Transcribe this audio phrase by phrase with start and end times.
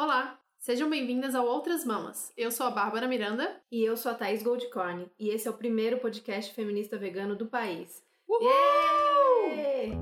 [0.00, 2.32] Olá, sejam bem-vindas ao Outras Mamas.
[2.34, 3.60] Eu sou a Bárbara Miranda.
[3.70, 5.10] E eu sou a Thaís Goldcorn.
[5.18, 8.02] E esse é o primeiro podcast feminista vegano do país.
[8.26, 8.48] Uhul!
[8.48, 10.00] Yeah!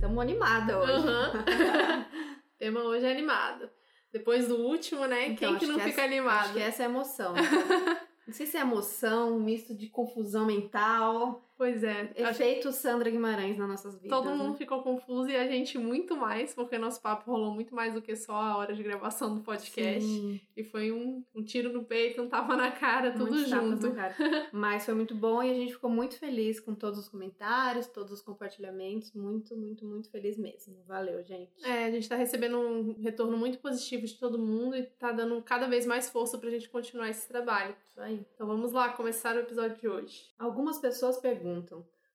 [0.00, 0.92] Tamo animada hoje.
[0.92, 1.32] Aham.
[2.54, 3.68] o tema hoje é animado.
[4.12, 5.26] Depois do último, né?
[5.28, 6.44] Então, Quem que não que fica essa- animado?
[6.44, 7.34] Acho que essa é a emoção.
[8.26, 11.47] Não sei se é emoção, um misto de confusão mental.
[11.58, 12.12] Pois é.
[12.16, 14.16] acho Efeito Sandra Guimarães nas nossas vidas.
[14.16, 14.56] Todo mundo né?
[14.56, 18.14] ficou confuso e a gente muito mais, porque nosso papo rolou muito mais do que
[18.14, 20.00] só a hora de gravação do podcast.
[20.00, 23.90] Sim, E foi um, um tiro no peito, um tapa na cara, tudo muitos junto.
[23.90, 24.14] cara.
[24.52, 28.12] Mas foi muito bom e a gente ficou muito feliz com todos os comentários, todos
[28.12, 29.12] os compartilhamentos.
[29.12, 30.76] Muito, muito, muito feliz mesmo.
[30.86, 31.50] Valeu, gente.
[31.64, 35.42] É, a gente tá recebendo um retorno muito positivo de todo mundo e tá dando
[35.42, 37.74] cada vez mais força pra gente continuar esse trabalho.
[37.90, 38.24] Isso aí.
[38.32, 40.32] Então vamos lá, começar o episódio de hoje.
[40.38, 41.47] Algumas pessoas perguntam: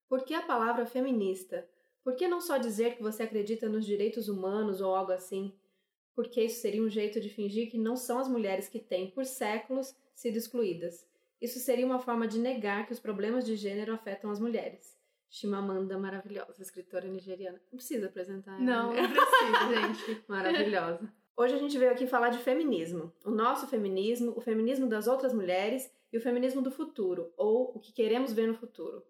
[0.07, 1.67] por que a palavra feminista?
[2.03, 5.53] Por que não só dizer que você acredita nos direitos humanos ou algo assim?
[6.15, 9.25] Porque isso seria um jeito de fingir que não são as mulheres que têm, por
[9.25, 11.07] séculos, sido excluídas.
[11.41, 14.95] Isso seria uma forma de negar que os problemas de gênero afetam as mulheres.
[15.29, 17.59] Chimamanda, maravilhosa, escritora nigeriana.
[17.71, 19.01] Não precisa apresentar ela, Não, né?
[19.01, 20.23] não precisa, gente.
[20.27, 21.11] Maravilhosa.
[21.35, 23.11] Hoje a gente veio aqui falar de feminismo.
[23.25, 27.79] O nosso feminismo, o feminismo das outras mulheres e o feminismo do futuro, ou o
[27.79, 29.03] que queremos ver no futuro.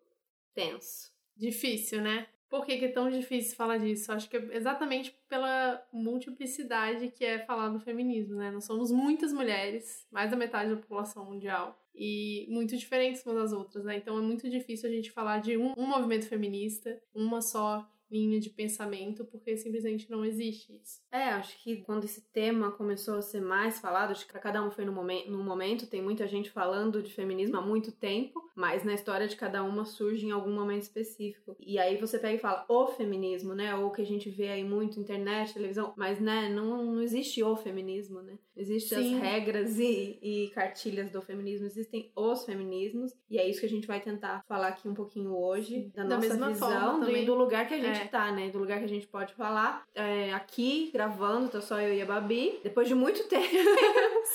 [0.54, 1.12] Tenso.
[1.36, 2.28] Difícil, né?
[2.50, 4.12] Por que, que é tão difícil falar disso?
[4.12, 8.52] Acho que é exatamente pela multiplicidade que é falar do feminismo, né?
[8.52, 13.54] Nós somos muitas mulheres, mais da metade da população mundial, e muito diferentes umas das
[13.54, 13.98] outras, né?
[13.98, 18.40] Então é muito difícil a gente falar de um, um movimento feminista, uma só linha
[18.40, 21.02] de pensamento, porque simplesmente não existe isso.
[21.12, 24.64] É, acho que quando esse tema começou a ser mais falado, acho que pra cada
[24.64, 28.42] um foi no momento, num momento, tem muita gente falando de feminismo há muito tempo,
[28.56, 31.56] mas na história de cada uma surge em algum momento específico.
[31.60, 33.76] E aí você pega e fala o feminismo, né?
[33.76, 37.56] Ou que a gente vê aí muito internet, televisão, mas né, não, não existe o
[37.56, 38.38] feminismo, né?
[38.56, 39.16] Existem Sim.
[39.16, 43.70] as regras e, e cartilhas do feminismo, existem os feminismos, e é isso que a
[43.70, 47.26] gente vai tentar falar aqui um pouquinho hoje, da, Da nossa mesma visão, também.
[47.26, 48.03] do lugar que a gente É.
[48.08, 48.50] tá, né?
[48.50, 49.86] Do lugar que a gente pode falar.
[49.94, 52.60] É, aqui, gravando, tô só eu e a Babi.
[52.64, 53.48] Depois de muito tempo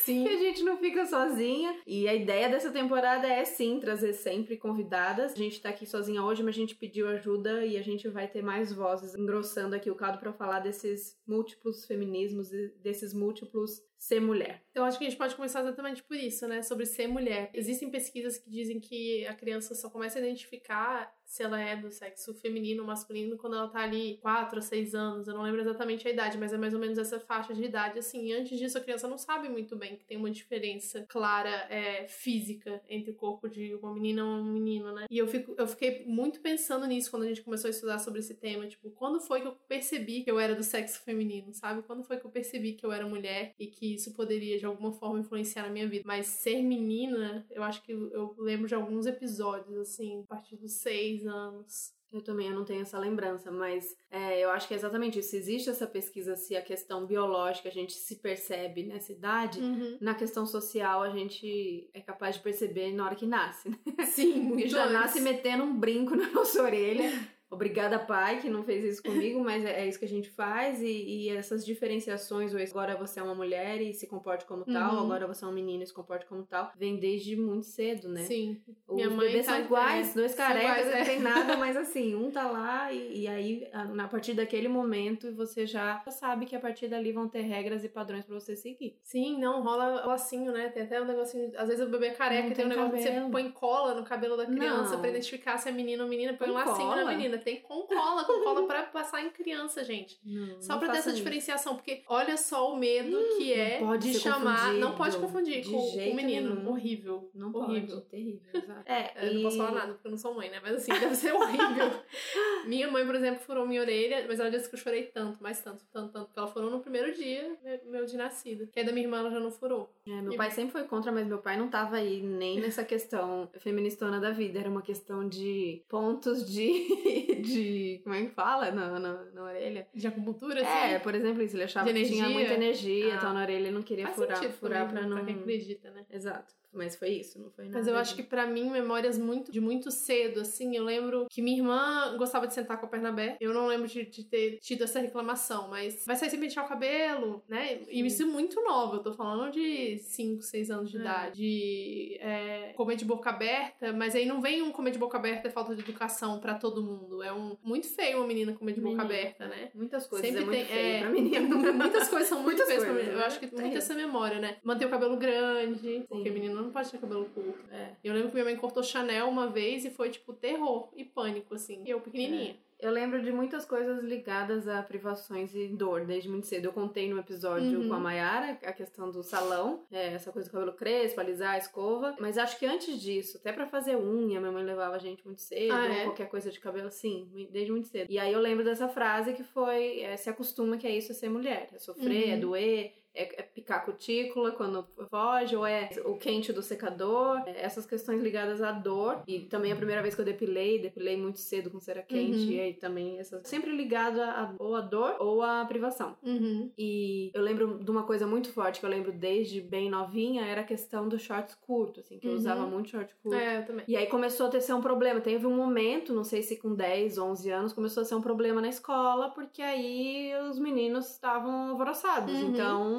[0.05, 0.25] Sim.
[0.25, 1.75] que a gente não fica sozinha.
[1.87, 5.33] E a ideia dessa temporada é sim trazer sempre convidadas.
[5.33, 8.27] A gente tá aqui sozinha hoje, mas a gente pediu ajuda e a gente vai
[8.29, 13.83] ter mais vozes engrossando aqui o caldo pra falar desses múltiplos feminismos e desses múltiplos
[13.99, 14.63] ser mulher.
[14.75, 16.63] Eu acho que a gente pode começar exatamente por isso, né?
[16.63, 17.51] Sobre ser mulher.
[17.53, 21.91] Existem pesquisas que dizem que a criança só começa a identificar se ela é do
[21.91, 25.29] sexo feminino ou masculino quando ela tá ali 4 ou 6 anos.
[25.29, 27.99] Eu não lembro exatamente a idade, mas é mais ou menos essa faixa de idade.
[27.99, 32.09] Assim, antes disso, a criança não sabe muito bem que tem uma diferença clara é,
[32.09, 35.05] física entre o corpo de uma menina ou um menino, né?
[35.11, 38.21] E eu, fico, eu fiquei muito pensando nisso quando a gente começou a estudar sobre
[38.21, 38.67] esse tema.
[38.67, 41.83] Tipo, quando foi que eu percebi que eu era do sexo feminino, sabe?
[41.83, 44.93] Quando foi que eu percebi que eu era mulher e que isso poderia de alguma
[44.93, 46.05] forma influenciar na minha vida.
[46.07, 50.73] Mas ser menina, eu acho que eu lembro de alguns episódios, assim, a partir dos
[50.73, 51.97] seis anos.
[52.11, 55.37] Eu também eu não tenho essa lembrança, mas é, eu acho que é exatamente isso.
[55.37, 59.99] Existe essa pesquisa, se a questão biológica a gente se percebe nessa idade, Uhum.
[60.01, 63.77] na questão social a gente é capaz de perceber na hora que nasce, né?
[64.07, 67.11] Sim, muito E já nasce metendo um brinco na nossa orelha.
[67.51, 70.83] Obrigada, pai, que não fez isso comigo, mas é, é isso que a gente faz.
[70.83, 74.95] E, e essas diferenciações, ou agora você é uma mulher e se comporte como tal,
[74.95, 75.01] Uhum.
[75.05, 78.23] agora você é um menino e se comporte como tal, vem desde muito cedo, né?
[78.23, 78.61] Sim.
[78.87, 81.05] Os Minha mãe bebês tá- são iguais, é, dois carecas, não é.
[81.05, 85.35] tem nada, mas assim, um tá lá e, e aí, a, a partir daquele momento,
[85.35, 88.99] você já sabe que a partir dali vão ter regras e padrões pra você seguir.
[89.03, 90.69] Sim, não, rola lacinho, né?
[90.69, 91.51] Tem até um negocinho.
[91.57, 93.31] Às vezes o bebê é careca Não e tem um tem negócio que você cabelo.
[93.31, 96.35] põe cola no cabelo da criança pra identificar se é menino ou menina.
[96.35, 97.11] Põe um Com lacinho na cola?
[97.13, 97.38] menina.
[97.39, 100.19] Tem com cola, com cola pra passar em criança, gente.
[100.25, 101.19] Não, Só pra ter essa isso.
[101.19, 104.73] diferenciação, porque olha só o medo que é pode chamar.
[104.75, 106.55] Não pode confundir com o menino.
[106.55, 106.69] nenhum.
[106.71, 107.31] Horrível.
[107.35, 107.97] Não horrível.
[107.97, 108.83] pode, terrível, exato.
[108.89, 110.61] É, Eu não e- posso falar nada, porque eu não sou mãe, né?
[110.63, 111.91] Mas assim, deve ser horrível.
[112.67, 115.61] minha mãe, por exemplo, furou minha orelha, mas ela disse que eu chorei tanto, mais
[115.61, 118.67] tanto, tanto, tanto, porque ela furou no primeiro dia meu- meu de nascida.
[118.73, 119.91] Que aí da minha irmã ela já não furou.
[120.07, 122.85] É, meu E- pai sempre foi contra, mas meu pai não tava aí nem nessa
[122.85, 124.59] questão feministona da vida.
[124.59, 127.28] Era uma questão de pontos de.
[127.43, 128.71] de como é que fala?
[128.71, 129.87] Na, na, na orelha.
[129.95, 130.95] De acupuntura, assim.
[130.95, 131.57] É, por exemplo, isso.
[131.57, 133.17] Ele achava que tinha muita energia, Ah.
[133.17, 135.17] então na orelha ele não queria Faz furar, sentido furar pra não.
[135.19, 136.07] Pra quem acredita, né?
[136.11, 136.55] Exato.
[136.73, 137.79] Mas foi isso, não foi nada.
[137.79, 141.43] Mas eu acho que para mim, memórias muito de muito cedo, assim, eu lembro que
[141.43, 143.39] minha irmã gostava de sentar com a perna aberta.
[143.41, 146.69] Eu não lembro de, de ter tido essa reclamação, mas vai sair sem pentear o
[146.69, 147.81] cabelo, né?
[147.89, 151.01] E isso é muito nova, eu tô falando de 5, 6 anos de é.
[151.01, 151.37] idade.
[151.39, 155.49] De é, comer de boca aberta, mas aí não vem um comer de boca aberta
[155.49, 157.23] é falta de educação para todo mundo.
[157.23, 159.71] É um muito feio uma menina comer de boca aberta, né?
[159.75, 161.73] Muitas coisas Sempre é muito tem, feio é, pra menina.
[161.73, 163.13] Muitas coisas são muito feias pra menina.
[163.13, 164.57] Eu acho que muito essa memória, né?
[164.63, 166.05] Manter o cabelo grande, Sim.
[166.09, 167.65] porque menina não pode ter cabelo curto.
[167.73, 167.93] É.
[168.03, 171.55] Eu lembro que minha mãe cortou Chanel uma vez e foi, tipo, terror e pânico,
[171.55, 171.83] assim.
[171.85, 172.53] E eu pequenininha.
[172.53, 172.69] É.
[172.81, 176.67] Eu lembro de muitas coisas ligadas a privações e dor desde muito cedo.
[176.67, 177.89] Eu contei no episódio uhum.
[177.89, 182.15] com a Mayara a questão do salão, é, essa coisa do cabelo crespo, alisar, escova.
[182.21, 185.41] Mas acho que antes disso, até para fazer unha, minha mãe levava a gente muito
[185.41, 186.05] cedo, ah, é?
[186.05, 188.13] qualquer coisa de cabelo, sim, desde muito cedo.
[188.13, 191.15] E aí eu lembro dessa frase que foi: é, se acostuma que é isso é
[191.17, 192.33] ser mulher, é sofrer, é uhum.
[192.33, 197.65] é doer, é, é, picar cutícula quando foge, ou é o quente do secador, é
[197.65, 199.23] essas questões ligadas à dor.
[199.27, 202.53] E também a primeira vez que eu depilei, depilei muito cedo com cera quente, uhum.
[202.53, 203.47] e aí também essas.
[203.49, 206.17] Sempre ligado a, ou a dor ou a privação.
[206.23, 206.71] Uhum.
[206.79, 210.61] E eu lembro de uma coisa muito forte que eu lembro desde bem novinha, era
[210.61, 212.35] a questão dos shorts curtos, assim, que uhum.
[212.35, 213.37] eu usava muito short curto.
[213.37, 213.85] É, eu também.
[213.89, 215.21] E aí começou a ter ser um problema.
[215.21, 218.61] Teve um momento, não sei se com 10, 11 anos, começou a ser um problema
[218.61, 222.33] na escola, porque aí os meninos estavam alvoroçados.
[222.33, 222.51] Uhum.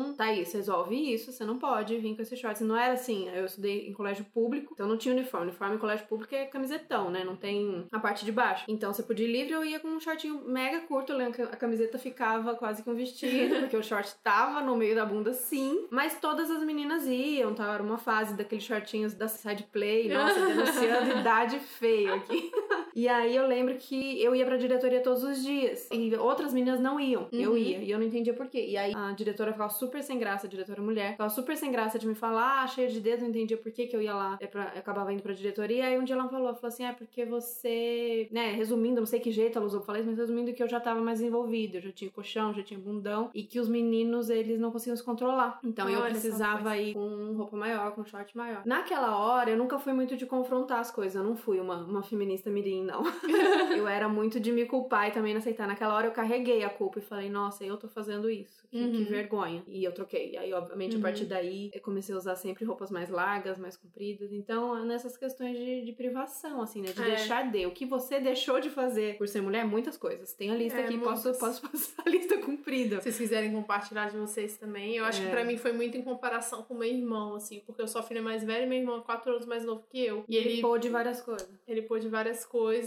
[0.09, 2.61] Então, Thaís, resolve isso, você não pode vir com esses shorts.
[2.61, 5.47] Não era assim, eu estudei em colégio público, então não tinha uniforme.
[5.47, 7.23] Uniforme em colégio público é camisetão, né?
[7.23, 8.65] Não tem a parte de baixo.
[8.67, 11.41] Então você podia ir livre, eu ia com um shortinho mega curto, eu lembro que
[11.41, 15.33] a camiseta ficava quase que um vestido, porque o short tava no meio da bunda
[15.33, 15.87] sim.
[15.91, 17.73] Mas todas as meninas iam, tá?
[17.73, 22.51] Era uma fase daqueles shortinhos da side play, nossa, denunciando idade feia aqui.
[22.99, 25.87] E aí eu lembro que eu ia pra diretoria todos os dias.
[25.89, 27.29] E outras meninas não iam.
[27.31, 27.39] Uhum.
[27.39, 27.77] Eu ia.
[27.77, 28.65] E eu não entendia por quê.
[28.67, 31.11] E aí a diretora ficava super sem graça, a diretora mulher.
[31.11, 33.87] Ficava super sem graça de me falar, ah, cheia de dedo, não entendia por que,
[33.87, 35.85] que eu ia lá, pra, eu acabava indo pra diretoria.
[35.85, 39.31] Aí um dia ela falou, falou assim, é porque você, né, resumindo, não sei que
[39.31, 41.81] jeito ela usou pra falar isso, mas resumindo que eu já tava mais envolvida, eu
[41.81, 45.59] já tinha colchão, já tinha bundão, e que os meninos, eles não conseguiam se controlar.
[45.63, 48.61] Então Olha, eu precisava ir com roupa maior, com short maior.
[48.65, 52.03] Naquela hora, eu nunca fui muito de confrontar as coisas, eu não fui uma, uma
[52.03, 53.03] feminista mirim, não.
[53.77, 55.67] eu era muito de me culpar e também não aceitar.
[55.67, 58.67] Naquela hora eu carreguei a culpa e falei, nossa, eu tô fazendo isso.
[58.69, 58.91] Que, uhum.
[58.91, 59.63] que vergonha.
[59.67, 60.37] E eu troquei.
[60.37, 60.99] Aí, obviamente, uhum.
[60.99, 61.29] a partir uhum.
[61.29, 64.31] daí, eu comecei a usar sempre roupas mais largas, mais compridas.
[64.31, 66.91] Então, nessas questões de, de privação, assim, né?
[66.91, 67.05] De é.
[67.05, 67.65] deixar de.
[67.65, 70.33] O que você deixou de fazer por ser mulher, muitas coisas.
[70.33, 72.97] Tem a lista é, aqui, posso, posso passar a lista comprida.
[72.97, 74.95] Se vocês quiserem compartilhar de vocês também.
[74.95, 75.25] Eu acho é.
[75.25, 78.03] que pra mim foi muito em comparação com meu irmão, assim, porque eu sou a
[78.03, 80.23] filha mais velha e meu irmão é quatro anos mais novo que eu.
[80.27, 81.49] E ele, ele pôde várias coisas.
[81.67, 82.78] Ele pôde várias coisas,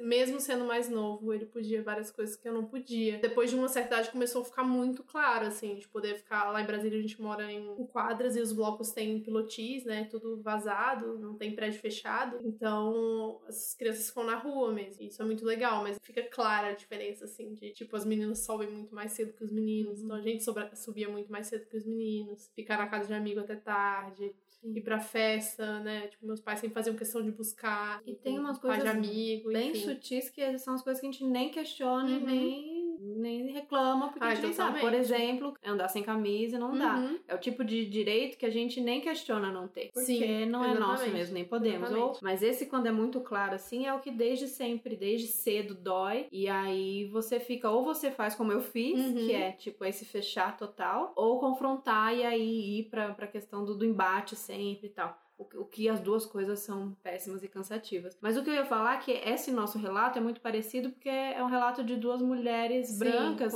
[0.00, 3.18] mesmo sendo mais novo, ele podia várias coisas que eu não podia.
[3.18, 6.62] Depois de uma certa idade começou a ficar muito claro, assim, de poder ficar lá
[6.62, 10.04] em Brasília, a gente mora em quadras e os blocos têm pilotis, né?
[10.10, 12.38] Tudo vazado, não tem prédio fechado.
[12.44, 15.02] Então, as crianças ficam na rua mesmo.
[15.02, 18.68] Isso é muito legal, mas fica clara a diferença, assim, de tipo, as meninas sobem
[18.68, 20.00] muito mais cedo que os meninos.
[20.00, 22.50] Então a gente subia muito mais cedo que os meninos.
[22.54, 26.08] Ficar na casa de amigo até tarde ir pra festa, né?
[26.08, 28.02] Tipo, meus pais sempre faziam questão de buscar.
[28.06, 29.80] E tem umas coisas de amigo, bem enfim.
[29.80, 32.24] sutis que são as coisas que a gente nem questiona uhum.
[32.24, 34.80] nem nem reclama, porque ah, a gente sabe.
[34.80, 36.78] Por exemplo, andar sem camisa não uhum.
[36.78, 37.10] dá.
[37.28, 39.90] É o tipo de direito que a gente nem questiona não ter.
[39.92, 41.90] Porque Sim, não é nosso mesmo, nem podemos.
[41.92, 45.74] Ou, mas esse, quando é muito claro assim, é o que desde sempre, desde cedo
[45.74, 46.26] dói.
[46.32, 49.14] E aí você fica, ou você faz como eu fiz, uhum.
[49.14, 53.76] que é tipo esse fechar total, ou confrontar e aí ir pra, pra questão do,
[53.76, 58.18] do embate sempre e tal o, que as duas coisas são péssimas e cansativas.
[58.20, 61.08] Mas o que eu ia falar é que esse nosso relato é muito parecido porque
[61.08, 63.54] é um relato de duas mulheres Sim, brancas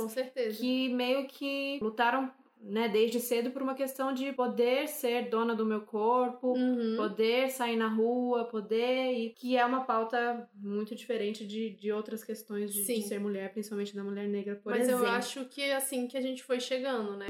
[0.57, 2.31] que meio que lutaram
[2.63, 6.95] né, desde cedo por uma questão de poder ser dona do meu corpo, uhum.
[6.95, 12.23] poder sair na rua, poder e que é uma pauta muito diferente de, de outras
[12.23, 15.01] questões de, de ser mulher, principalmente da mulher negra, por Mas exemplo.
[15.01, 17.27] Mas eu acho que é assim que a gente foi chegando, né?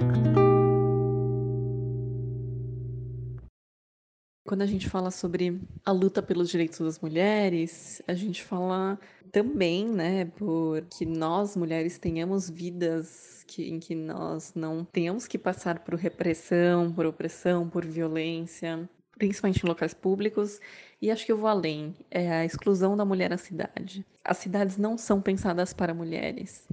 [4.53, 8.99] Quando a gente fala sobre a luta pelos direitos das mulheres, a gente fala
[9.31, 15.39] também, né, por que nós mulheres tenhamos vidas que, em que nós não tenhamos que
[15.39, 20.59] passar por repressão, por opressão, por violência, principalmente em locais públicos.
[21.01, 24.05] E acho que eu vou além, é a exclusão da mulher na cidade.
[24.23, 26.63] As cidades não são pensadas para mulheres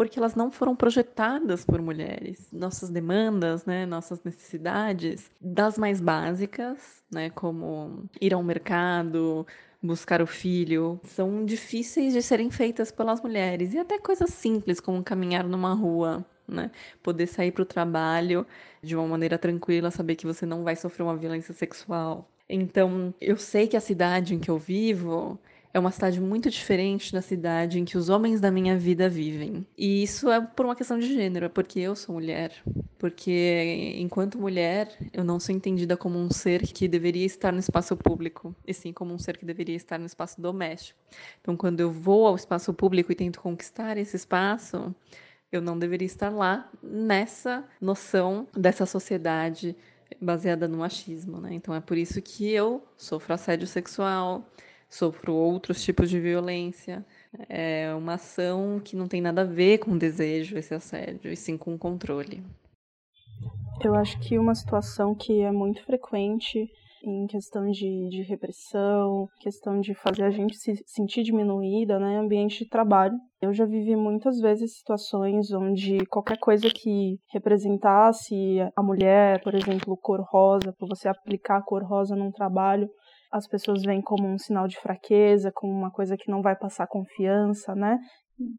[0.00, 2.48] porque elas não foram projetadas por mulheres.
[2.50, 9.46] Nossas demandas, né, nossas necessidades, das mais básicas, né, como ir ao mercado,
[9.82, 13.74] buscar o filho, são difíceis de serem feitas pelas mulheres.
[13.74, 16.70] E até coisas simples como caminhar numa rua né?
[17.02, 18.46] Poder sair para o trabalho
[18.82, 22.26] de uma maneira tranquila, saber que você não vai sofrer uma violência sexual.
[22.48, 25.38] Então, eu sei que a cidade em que eu vivo
[25.72, 29.64] é uma cidade muito diferente da cidade em que os homens da minha vida vivem.
[29.78, 32.52] E isso é por uma questão de gênero, é porque eu sou mulher.
[32.98, 37.96] Porque enquanto mulher, eu não sou entendida como um ser que deveria estar no espaço
[37.96, 40.98] público, e sim como um ser que deveria estar no espaço doméstico.
[41.40, 44.94] Então, quando eu vou ao espaço público e tento conquistar esse espaço,
[45.52, 49.76] eu não deveria estar lá nessa noção dessa sociedade
[50.20, 51.54] baseada no machismo, né?
[51.54, 54.44] Então é por isso que eu sofro assédio sexual,
[54.90, 57.06] sofro outros tipos de violência.
[57.48, 61.56] É uma ação que não tem nada a ver com desejo, esse assédio, e sim
[61.56, 62.42] com controle.
[63.82, 66.68] Eu acho que uma situação que é muito frequente
[67.02, 72.64] em questão de, de repressão, questão de fazer a gente se sentir diminuída, né, ambiente
[72.64, 73.16] de trabalho.
[73.40, 79.96] Eu já vivi muitas vezes situações onde qualquer coisa que representasse a mulher, por exemplo,
[79.96, 82.88] cor rosa, por você aplicar a cor rosa num trabalho,
[83.30, 86.86] as pessoas veem como um sinal de fraqueza, como uma coisa que não vai passar
[86.86, 87.98] confiança, né?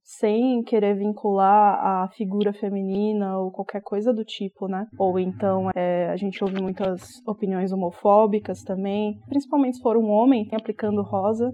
[0.03, 4.85] Sem querer vincular a figura feminina ou qualquer coisa do tipo, né?
[4.97, 10.47] Ou então é, a gente ouve muitas opiniões homofóbicas também, principalmente se for um homem
[10.53, 11.51] aplicando rosa,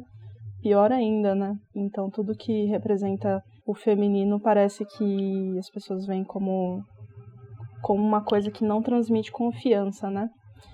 [0.62, 1.56] pior ainda, né?
[1.74, 6.84] Então tudo que representa o feminino parece que as pessoas veem como
[7.82, 10.30] como uma coisa que não transmite confiança, né?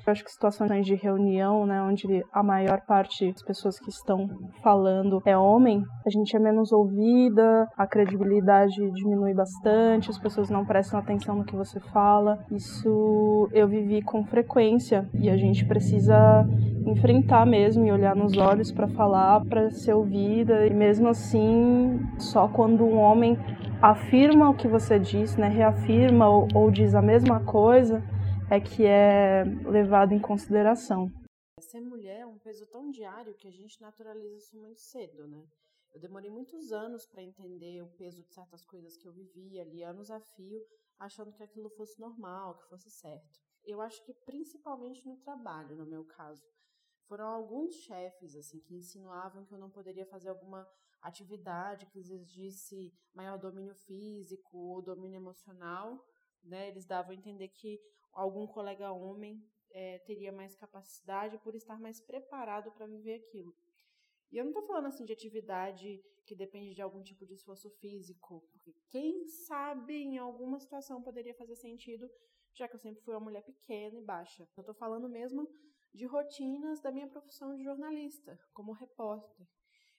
[0.05, 4.29] Eu acho que situações de reunião, né, onde a maior parte das pessoas que estão
[4.61, 10.65] falando é homem, a gente é menos ouvida, a credibilidade diminui bastante, as pessoas não
[10.65, 12.39] prestam atenção no que você fala.
[12.51, 16.45] Isso eu vivi com frequência e a gente precisa
[16.85, 20.65] enfrentar mesmo e olhar nos olhos para falar, para ser ouvida.
[20.67, 23.37] E mesmo assim, só quando um homem
[23.81, 28.01] afirma o que você diz, né, reafirma ou, ou diz a mesma coisa,
[28.53, 31.11] é que é levado em consideração.
[31.59, 35.43] Ser mulher é um peso tão diário que a gente naturaliza isso muito cedo, né?
[35.91, 39.81] Eu demorei muitos anos para entender o peso de certas coisas que eu vivia ali,
[39.81, 40.61] anos a fio,
[40.99, 43.39] achando que aquilo fosse normal, que fosse certo.
[43.65, 46.43] Eu acho que principalmente no trabalho, no meu caso.
[47.07, 50.67] Foram alguns chefes assim que insinuavam que eu não poderia fazer alguma
[51.01, 55.99] atividade que exigisse maior domínio físico ou domínio emocional,
[56.43, 56.69] né?
[56.69, 57.79] Eles davam a entender que
[58.13, 63.53] algum colega homem é, teria mais capacidade por estar mais preparado para viver aquilo.
[64.31, 67.69] E eu não estou falando assim de atividade que depende de algum tipo de esforço
[67.79, 72.09] físico, porque quem sabe em alguma situação poderia fazer sentido,
[72.53, 74.47] já que eu sempre fui uma mulher pequena e baixa.
[74.55, 75.47] Eu estou falando mesmo
[75.93, 79.45] de rotinas da minha profissão de jornalista, como repórter.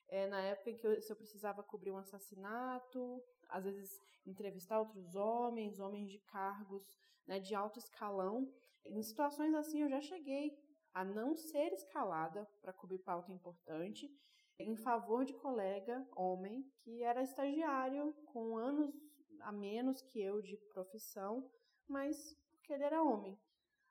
[0.07, 4.79] É, na época em que eu, se eu precisava cobrir um assassinato, às vezes entrevistar
[4.79, 6.97] outros homens, homens de cargos
[7.27, 8.51] né, de alto escalão.
[8.85, 10.57] Em situações assim, eu já cheguei
[10.93, 14.09] a não ser escalada para cobrir pauta importante
[14.57, 18.93] em favor de colega homem que era estagiário com anos
[19.41, 21.49] a menos que eu de profissão,
[21.87, 23.37] mas porque ele era homem.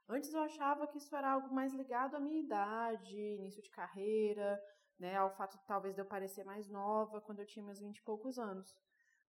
[0.08, 4.60] Antes eu achava que isso era algo mais ligado à minha idade, início de carreira,
[4.98, 8.02] né, ao fato talvez de eu parecer mais nova quando eu tinha meus vinte e
[8.02, 8.74] poucos anos.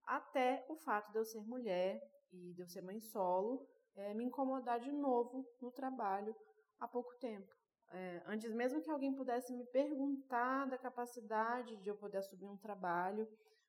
[0.06, 4.26] Até o fato de eu ser mulher e de eu ser mãe solo é, me
[4.26, 6.36] incomodar de novo no trabalho
[6.80, 7.54] há pouco tempo.
[7.92, 12.58] É, antes mesmo que alguém pudesse me perguntar da capacidade de eu poder assumir um
[12.58, 13.28] trabalho,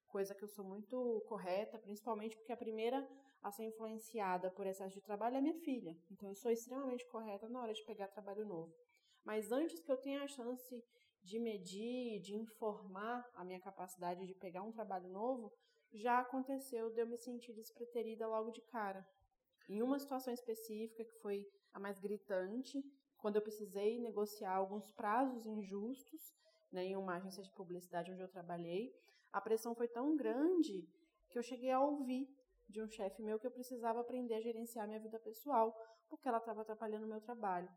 [0.09, 3.07] coisa que eu sou muito correta, principalmente porque a primeira
[3.43, 5.97] a ser influenciada por excesso de trabalho é minha filha.
[6.11, 8.75] Então eu sou extremamente correta na hora de pegar trabalho novo.
[9.25, 10.85] Mas antes que eu tenha a chance
[11.23, 15.53] de medir, de informar a minha capacidade de pegar um trabalho novo,
[15.93, 19.07] já aconteceu de eu me sentir despreterida logo de cara.
[19.69, 22.83] Em uma situação específica, que foi a mais gritante,
[23.19, 26.35] quando eu precisei negociar alguns prazos injustos
[26.71, 28.93] né, em uma agência de publicidade onde eu trabalhei,
[29.33, 30.89] a pressão foi tão grande
[31.29, 32.29] que eu cheguei a ouvir
[32.69, 35.75] de um chefe meu que eu precisava aprender a gerenciar minha vida pessoal,
[36.09, 37.69] porque ela estava atrapalhando o meu trabalho.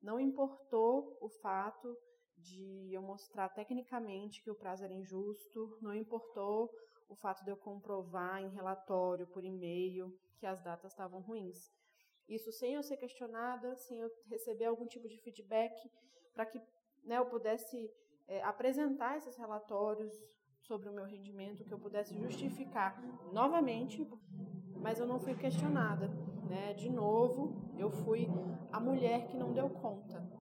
[0.00, 1.96] Não importou o fato
[2.36, 6.70] de eu mostrar tecnicamente que o prazo era injusto, não importou
[7.08, 11.72] o fato de eu comprovar em relatório, por e-mail, que as datas estavam ruins.
[12.28, 15.90] Isso sem eu ser questionada, sem eu receber algum tipo de feedback,
[16.32, 16.60] para que
[17.04, 17.90] né, eu pudesse
[18.26, 20.12] é, apresentar esses relatórios
[20.60, 22.98] sobre o meu rendimento, que eu pudesse justificar
[23.32, 24.08] novamente,
[24.80, 26.08] mas eu não fui questionada.
[26.48, 26.72] Né?
[26.74, 28.28] De novo, eu fui
[28.72, 30.33] a mulher que não deu conta.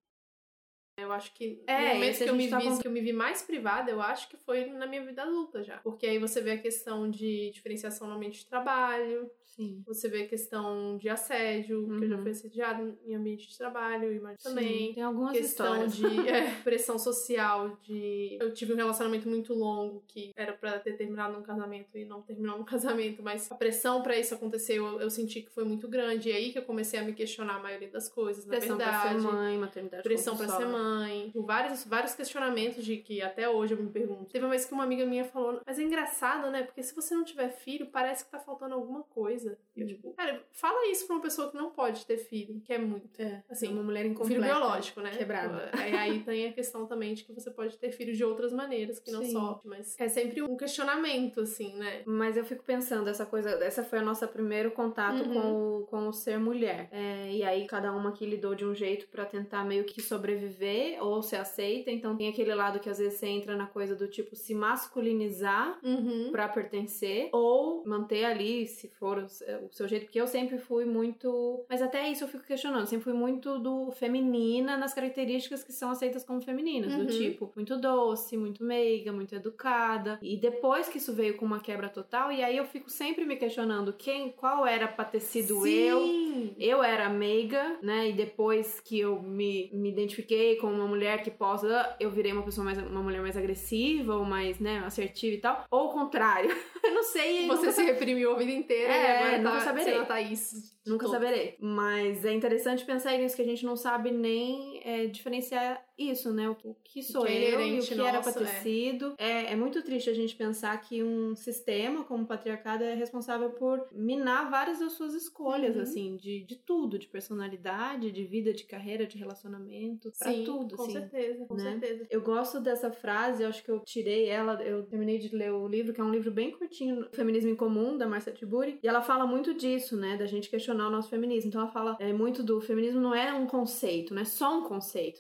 [0.98, 3.02] Eu acho que É, no momento que eu, me tá vi, com- que eu me
[3.02, 5.78] vi mais privada, eu acho que foi na minha vida adulta já.
[5.80, 9.84] Porque aí você vê a questão de diferenciação no ambiente de trabalho, Sim.
[9.88, 12.22] você vê a questão de assédio, que eu já Uhum.
[12.22, 14.94] fui assediada em ambiente de trabalho, e mais também.
[14.94, 15.96] Tem algumas questão histórias.
[15.96, 20.94] de é, pressão social, de eu tive um relacionamento muito longo que era pra ter
[20.94, 22.64] terminado num casamento e não terminou num
[23.10, 26.34] casamento, mas a pressão pra isso acontecer eu, eu senti que foi muito grande e
[26.34, 29.22] aí que eu comecei a me questionar a maioria das coisas, na Pressão pra verdade.
[29.22, 30.83] ser mãe, maternidade Pressão pra ser compulsória.
[30.84, 34.26] Mãe, com vários, vários questionamentos de que até hoje eu me pergunto.
[34.32, 36.64] Teve uma vez que uma amiga minha falou, mas é engraçado, né?
[36.64, 39.58] Porque se você não tiver filho, parece que tá faltando alguma coisa.
[39.76, 42.74] E eu, tipo, cara, fala isso pra uma pessoa que não pode ter filho, que
[42.74, 43.10] é muito.
[43.22, 44.42] É, Assim, uma mulher incompleta.
[44.42, 45.12] filho biológico, né?
[45.12, 45.72] Quebrada.
[45.74, 49.00] Aí, aí tem a questão também de que você pode ter filho de outras maneiras,
[49.00, 49.32] que não Sim.
[49.32, 49.62] só.
[49.64, 52.02] Mas é sempre um questionamento, assim, né?
[52.06, 55.34] Mas eu fico pensando, essa coisa, essa foi o nosso primeiro contato Uhum.
[55.34, 56.88] com, o, com o ser mulher.
[56.92, 60.73] É, e aí cada uma que lidou de um jeito pra tentar meio que sobreviver
[61.02, 61.90] ou se aceita.
[61.92, 65.78] Então tem aquele lado que às vezes você entra na coisa do tipo se masculinizar
[65.84, 66.30] Uhum.
[66.32, 70.58] pra pertencer ou manter ali, se for o, se- o seu jeito, porque eu sempre
[70.58, 75.64] fui muito, mas até isso eu fico questionando, sempre fui muito do feminina nas características
[75.64, 77.06] que são aceitas como femininas, Uhum.
[77.06, 80.20] do tipo muito doce, muito meiga, muito educada.
[80.22, 83.36] E depois que isso veio com uma quebra total, e aí eu fico sempre me
[83.36, 86.56] questionando quem, qual era pra ter sido eu Sim.
[86.58, 88.10] eu era meiga, né?
[88.10, 92.42] E depois que eu me, me identifiquei como uma mulher que possa, eu virei uma
[92.42, 95.66] pessoa mais uma mulher mais agressiva ou mais, né, assertiva e tal.
[95.70, 96.50] Ou o contrário.
[96.82, 97.46] eu não sei.
[97.48, 100.06] Você se reprimiu a vida inteira É, agora nunca tá saberei.
[100.06, 100.74] Thaís.
[100.86, 101.20] de nunca todos.
[101.20, 101.58] saberei.
[101.60, 106.50] Mas é interessante pensar nisso, que a gente não sabe nem é, diferenciar isso, né?
[106.50, 108.62] O, o que sou que é eu e o que era pra nosso, ter é.
[108.62, 109.16] sido.
[109.18, 113.52] É, é muito triste a gente pensar que um sistema como o patriarcado é responsável
[113.52, 115.82] por minar várias das suas escolhas, Uhum.
[115.82, 120.76] assim, de, de tudo, de personalidade, de vida, de carreira, de relacionamento, pra Sim, tudo,
[120.76, 120.94] com assim.
[120.94, 121.64] certeza, com né?
[121.64, 122.08] certeza.
[122.10, 125.68] Eu gosto dessa frase, eu acho que eu tirei ela, eu terminei de ler o
[125.68, 129.02] livro, que é um livro bem curtinho, Feminismo em Comum, da Marcia Tiburi, e ela
[129.02, 131.50] fala muito disso, né, da gente questionar o nosso feminismo.
[131.50, 134.62] Então ela fala é, muito do feminismo não é um conceito, não é só um
[134.64, 134.73] conceito,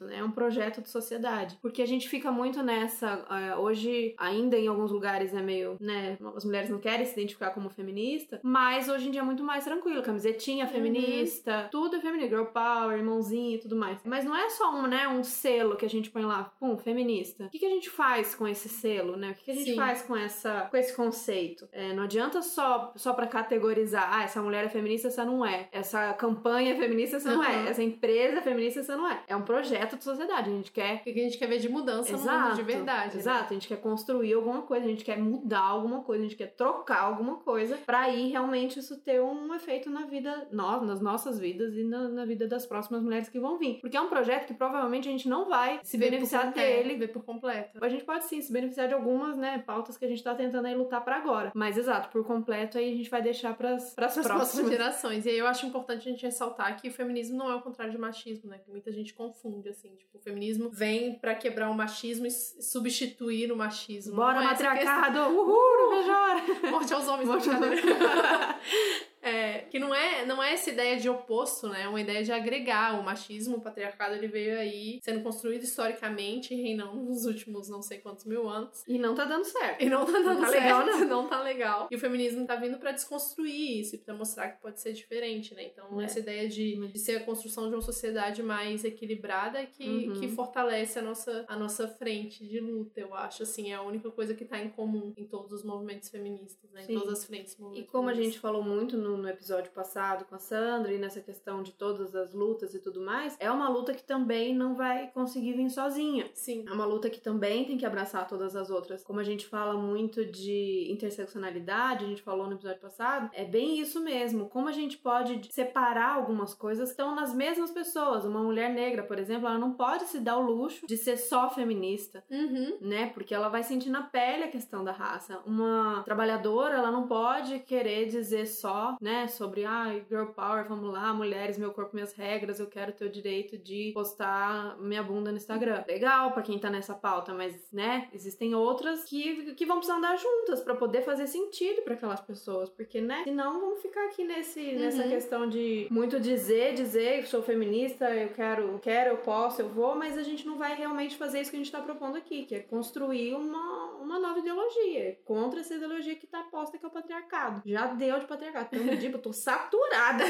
[0.05, 1.57] né, é um projeto de sociedade.
[1.62, 6.17] Porque a gente fica muito nessa, é, hoje, ainda em alguns lugares é meio, né,
[6.36, 9.63] as mulheres não querem se identificar como feminista, mas hoje em dia é muito mais
[9.63, 14.00] tranquilo, camisetinha feminista, tudo é feminista, girl power, irmãozinho e tudo mais.
[14.03, 17.45] Mas não é só um, né, um selo que a gente põe lá, pum, feminista.
[17.45, 19.31] O que, que a gente faz com esse selo, né?
[19.31, 19.75] O que, que a gente Sim.
[19.75, 21.67] faz com essa com esse conceito?
[21.72, 25.68] É, não adianta só só para categorizar, ah, essa mulher é feminista, essa não é.
[25.72, 27.46] Essa campanha é feminista, essa não Uhum.
[27.46, 27.70] é.
[27.70, 29.24] Essa empresa é feminista, essa não é.
[29.27, 30.50] É um projeto de sociedade.
[30.50, 33.14] A gente quer O que a gente quer ver de mudança no mundo de verdade.
[33.16, 33.20] né?
[33.20, 36.38] Exato, a gente quer construir alguma coisa, a gente quer mudar alguma coisa, a gente
[36.38, 41.01] quer trocar alguma coisa pra aí realmente isso ter um efeito na vida, nós, nas
[41.01, 43.79] nossas vidas e na, na vida das próximas mulheres que vão vir.
[43.82, 46.96] Porque é um projeto que provavelmente a gente não vai se Ver beneficiar completo, dele.
[46.98, 47.84] ver por completo.
[47.84, 50.66] A gente pode sim se beneficiar de algumas, né, pautas que a gente tá tentando
[50.68, 51.51] aí lutar pra agora.
[51.53, 54.72] Mas exato, por completo aí a gente vai deixar pras, pras Para as próximas próximas.
[54.72, 55.25] gerações.
[55.25, 57.92] E aí eu acho importante a gente ressaltar que o feminismo não é o contrário
[57.92, 58.58] de machismo, né?
[58.58, 59.32] Que muita gente confunde,
[59.69, 59.96] assim.
[59.96, 64.15] Tipo, o feminismo vem pra quebrar o machismo e substituir o machismo.
[64.15, 65.19] Bora, é matriarcado!
[65.33, 66.41] Uhul, não vejo a hora!
[66.41, 66.72] questão.
[66.72, 68.59] Morte aos homens, Morte aos brincadeira.
[69.24, 71.83] É, que não é, não é essa ideia de oposto, né?
[71.83, 73.00] É uma ideia de agregar.
[73.00, 78.00] O machismo, o patriarcado, ele veio aí sendo construído historicamente, reinando nos últimos não sei
[78.00, 78.83] quantos mil anos.
[78.88, 79.81] E não tá dando certo.
[79.81, 81.05] E não tá dando tá certo, legal, não.
[81.07, 81.88] não tá legal.
[81.90, 85.53] E o feminismo tá vindo pra desconstruir isso, e pra mostrar que pode ser diferente,
[85.55, 85.64] né?
[85.66, 86.05] Então, É.
[86.05, 90.14] essa ideia de, de ser a construção de uma sociedade mais equilibrada que, Uhum.
[90.20, 93.44] que fortalece a nossa, a nossa frente de luta, eu acho.
[93.44, 96.83] Assim, é a única coisa que tá em comum em todos os movimentos feministas, né?
[96.83, 96.96] Sim.
[96.96, 100.36] Em todas as frentes E como a gente falou muito no, no episódio passado com
[100.36, 103.94] a Sandra e nessa questão de todas as lutas e tudo mais, é uma luta
[103.94, 106.30] que também não vai conseguir vir sozinha.
[106.34, 106.66] Sim.
[106.68, 109.04] É uma luta que também tem que abraçar todas as outras.
[109.04, 113.80] Como a gente fala muito de interseccionalidade, a gente falou no episódio passado, é bem
[113.80, 114.50] isso mesmo.
[114.50, 118.26] Como a gente pode separar algumas coisas que estão nas mesmas pessoas.
[118.26, 121.50] Uma mulher negra, por exemplo, ela não pode se dar o luxo de ser só
[121.50, 122.78] feminista Uhum.
[122.82, 123.08] né?
[123.14, 125.40] Porque ela vai sentir na pele a questão da raça.
[125.46, 131.13] Uma trabalhadora, ela não pode querer dizer só, né, sobre, ai, girl power, vamos lá,
[131.13, 135.35] mulheres, meu corpo, minhas regras, eu quero ter o direito de postar minha bunda no
[135.37, 135.83] Instagram.
[135.87, 140.16] Legal pra quem tá nessa pauta, mas, né, existem outras que, que vão precisar andar
[140.18, 144.72] juntas pra poder fazer sentido pra aquelas pessoas, porque, né, senão vamos ficar aqui nesse,
[144.74, 145.09] nessa Uhum.
[145.09, 149.96] questão de muito dizer, dizer, sou feminista, eu quero, eu quero, eu posso, eu vou,
[149.96, 152.55] mas a gente não vai realmente fazer isso que a gente tá propondo aqui, que
[152.55, 156.92] é construir uma, uma nova ideologia contra essa ideologia que tá posta que é o
[156.92, 157.61] patriarcado.
[157.66, 159.06] Já deu de patriarcado também.
[159.06, 160.24] Edipo, tô saturada.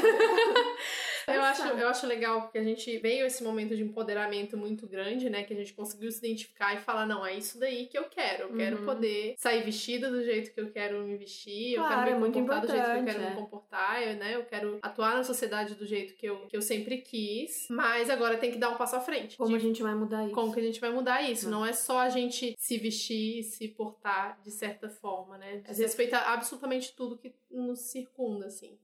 [1.26, 5.30] Eu acho, eu acho legal porque a gente veio esse momento de empoderamento muito grande,
[5.30, 5.42] né?
[5.42, 8.44] Que a gente conseguiu se identificar e falar, não, é isso daí que eu quero.
[8.44, 8.84] Eu quero Uhum.
[8.84, 12.20] poder sair vestida do jeito que eu quero me vestir, Claro, eu é quero me
[12.20, 13.30] muito comportar do jeito que eu quero é.
[13.30, 14.34] me comportar, eu, né?
[14.34, 17.66] Eu quero atuar na sociedade do jeito que eu, que eu sempre quis.
[17.70, 19.36] Mas agora tem que dar um passo à frente.
[19.38, 20.34] Como de a gente vai mudar isso?
[20.34, 21.48] como que a gente vai mudar isso?
[21.48, 21.54] Não.
[21.60, 25.62] Não é só a gente se vestir e se portar de certa forma, né?
[25.66, 28.78] Desrespeitar absolutamente tudo que nos circunda, assim.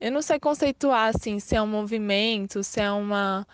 [0.00, 3.46] Eu não sei conceituar, assim, se é um movimento, se é uma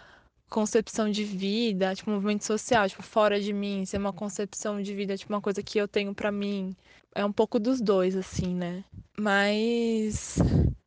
[0.48, 4.80] concepção de vida, tipo, um movimento social, tipo, fora de mim, se é uma concepção
[4.80, 6.76] de vida, tipo, uma coisa que eu tenho pra mim.
[7.14, 8.84] É um pouco dos dois, assim, né?
[9.18, 10.36] Mas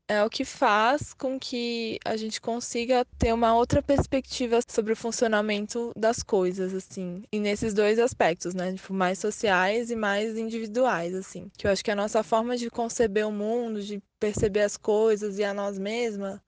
[0.07, 4.95] é o que faz com que a gente consiga ter uma outra perspectiva sobre o
[4.95, 7.23] funcionamento das coisas, assim.
[7.31, 8.73] E nesses dois aspectos, né?
[8.73, 11.51] Tipo, mais sociais e mais individuais, assim.
[11.57, 15.37] Que eu acho que a nossa forma de conceber o mundo, de perceber as coisas
[15.37, 16.39] e a nós mesmas,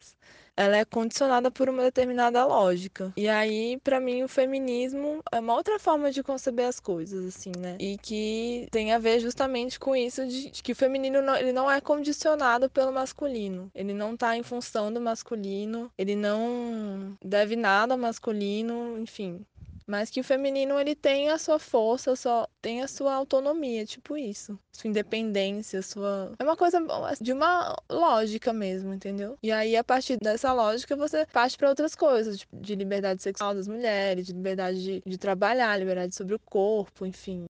[0.59, 3.13] ela é condicionada por uma determinada lógica.
[3.15, 7.53] E aí, pra mim, o feminismo é uma outra forma de conceber as coisas, assim,
[7.57, 7.77] né?
[7.79, 11.53] E que tem a ver justamente com isso de, de que o feminino não, ele
[11.53, 13.71] não é condicionado pelo masculino.
[13.73, 19.45] Ele não tá em função do masculino, ele não deve nada ao masculino, enfim.
[19.89, 24.15] Mas que o feminino ele tem a sua força, só tem a sua autonomia, tipo
[24.15, 24.59] isso.
[24.71, 26.31] Sua independência, sua.
[26.37, 26.79] É uma coisa
[27.19, 29.35] de uma lógica mesmo, entendeu?
[29.41, 33.55] E aí, a partir dessa lógica, você parte para outras coisas, tipo, de liberdade sexual
[33.55, 37.45] das mulheres, de liberdade de, de trabalhar, liberdade sobre o corpo, enfim.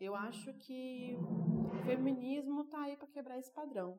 [0.00, 3.98] Eu acho que o feminismo tá aí para quebrar esse padrão.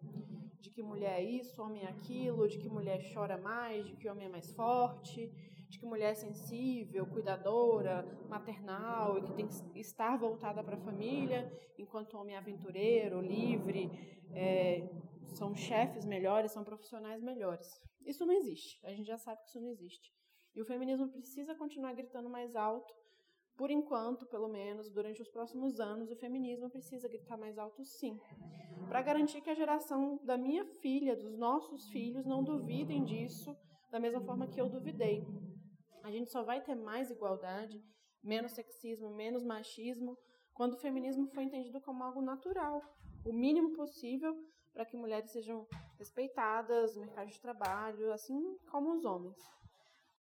[0.61, 4.07] De que mulher é isso, homem é aquilo, de que mulher chora mais, de que
[4.07, 5.29] homem é mais forte,
[5.73, 10.79] de que mulher é sensível, cuidadora, maternal e que tem que estar voltada para a
[10.79, 13.89] família, enquanto homem aventureiro, livre,
[14.31, 14.87] é,
[15.35, 17.67] são chefes melhores, são profissionais melhores.
[18.05, 18.79] Isso não existe.
[18.85, 20.13] A gente já sabe que isso não existe.
[20.55, 22.93] E o feminismo precisa continuar gritando mais alto
[23.55, 28.19] por enquanto, pelo menos, durante os próximos anos, o feminismo precisa gritar mais alto, sim,
[28.87, 33.55] para garantir que a geração da minha filha, dos nossos filhos, não duvidem disso
[33.91, 35.23] da mesma forma que eu duvidei.
[36.03, 37.81] A gente só vai ter mais igualdade,
[38.21, 40.17] menos sexismo, menos machismo,
[40.53, 42.81] quando o feminismo for entendido como algo natural,
[43.25, 44.35] o mínimo possível
[44.73, 45.65] para que mulheres sejam
[45.97, 49.37] respeitadas no mercado de trabalho, assim como os homens